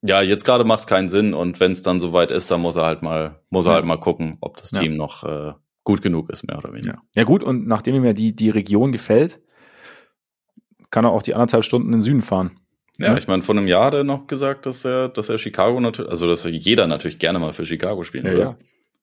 [0.02, 2.76] Ja, jetzt gerade macht es keinen Sinn und wenn es dann soweit ist, dann muss
[2.76, 4.98] er halt mal, muss er halt mal gucken, ob das Team ja.
[4.98, 5.52] noch äh,
[5.84, 6.94] gut genug ist, mehr oder weniger.
[6.94, 7.02] Ja.
[7.14, 9.40] ja, gut, und nachdem ihm ja die, die Region gefällt,
[10.90, 12.58] kann er auch die anderthalb Stunden in den Süden fahren.
[12.98, 13.16] Ja, ja.
[13.16, 16.10] ich meine, vor einem Jahr hat er noch gesagt, dass er, dass er Chicago natürlich,
[16.10, 18.42] also dass er jeder natürlich gerne mal für Chicago spielen ja, würde.
[18.42, 18.56] Ja.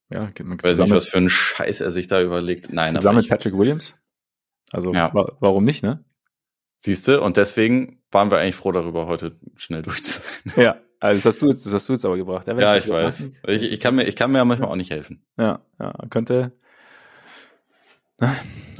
[0.10, 2.72] Ja, man Weiß nicht, was für einen Scheiß er sich da überlegt.
[2.72, 3.96] Nein, zusammen mit Patrick Williams.
[4.72, 5.14] Also ja.
[5.14, 6.04] wa warum nicht, ne?
[6.78, 10.24] Siehst du, und deswegen waren wir eigentlich froh darüber, heute schnell durchzusein.
[10.56, 12.48] Ja, also das hast du jetzt, das hast du jetzt aber gebracht.
[12.48, 13.32] Ja, ja ich weiß.
[13.48, 15.26] Ich, ich, kann mir, ich kann mir ja manchmal auch nicht helfen.
[15.38, 16.52] Ja, ja, könnte.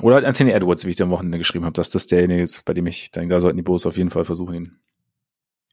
[0.02, 2.74] Oder halt Anthony Edwards, wie ich am Wochenende geschrieben habe, dass das derjenige ist, bei
[2.74, 4.80] dem ich denke, da sollten die Bulls auf jeden Fall versuchen, ihn.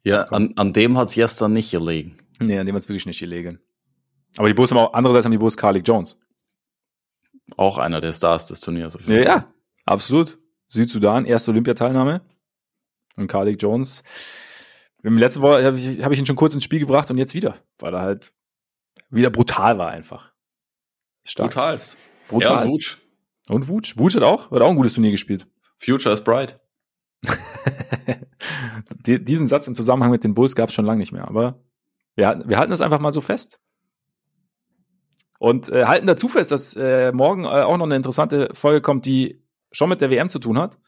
[0.05, 2.17] Ja, an, an dem hat's gestern nicht gelegen.
[2.39, 3.61] Nee, an dem hat's wirklich nicht gelegen.
[4.37, 6.19] Aber die Bulls haben auch, andererseits haben die Bulls Carly Jones.
[7.57, 8.97] Auch einer der Stars des Turniers.
[9.07, 10.39] Ja, ja, absolut.
[10.69, 12.23] Südsudan, erste Olympiateilnahme.
[13.17, 14.03] Und Carly Jones.
[15.03, 17.35] Im letzten Woche habe ich, hab ich ihn schon kurz ins Spiel gebracht und jetzt
[17.35, 18.33] wieder, weil er halt
[19.11, 20.33] wieder brutal war einfach.
[21.25, 21.51] Stark.
[21.51, 21.97] Brutals.
[22.29, 22.49] Brutals.
[22.49, 22.97] Ja, und Wutsch.
[23.49, 23.99] Und Wutsch.
[23.99, 25.47] Wutsch hat auch, hat auch ein gutes Turnier gespielt.
[25.77, 26.61] Future is bright.
[29.07, 31.63] Diesen Satz im Zusammenhang mit den Bulls gab es schon lange nicht mehr, aber
[32.15, 33.61] wir, wir halten das einfach mal so fest.
[35.39, 39.07] Und äh, halten dazu fest, dass äh, morgen äh, auch noch eine interessante Folge kommt,
[39.07, 39.43] die
[39.73, 40.79] schon mit der WM zu tun hat.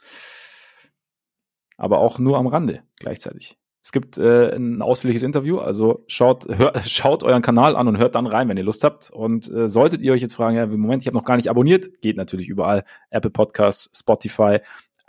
[1.79, 3.57] Aber auch nur am Rande gleichzeitig.
[3.85, 8.15] Es gibt äh, ein ausführliches Interview, also schaut, hört, schaut euren Kanal an und hört
[8.15, 9.11] dann rein, wenn ihr Lust habt.
[9.11, 12.01] Und äh, solltet ihr euch jetzt fragen, ja, Moment, ich habe noch gar nicht abonniert,
[12.01, 12.85] geht natürlich überall.
[13.11, 14.61] Apple Podcasts, Spotify,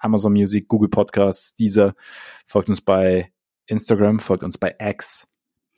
[0.03, 1.93] Amazon Music, Google Podcasts, dieser.
[2.45, 3.31] Folgt uns bei
[3.65, 5.31] Instagram, folgt uns bei X.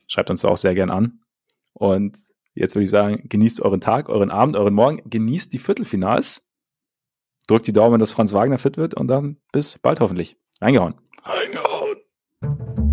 [0.07, 1.21] Schreibt uns auch sehr gern an.
[1.73, 2.17] Und
[2.55, 6.47] Jetzt würde ich sagen, genießt euren Tag, euren Abend, euren Morgen, genießt die Viertelfinals.
[7.47, 10.37] Drückt die Daumen, dass Franz Wagner fit wird und dann bis bald hoffentlich.
[10.61, 10.95] Reingehauen.
[11.21, 12.84] Reingehauen.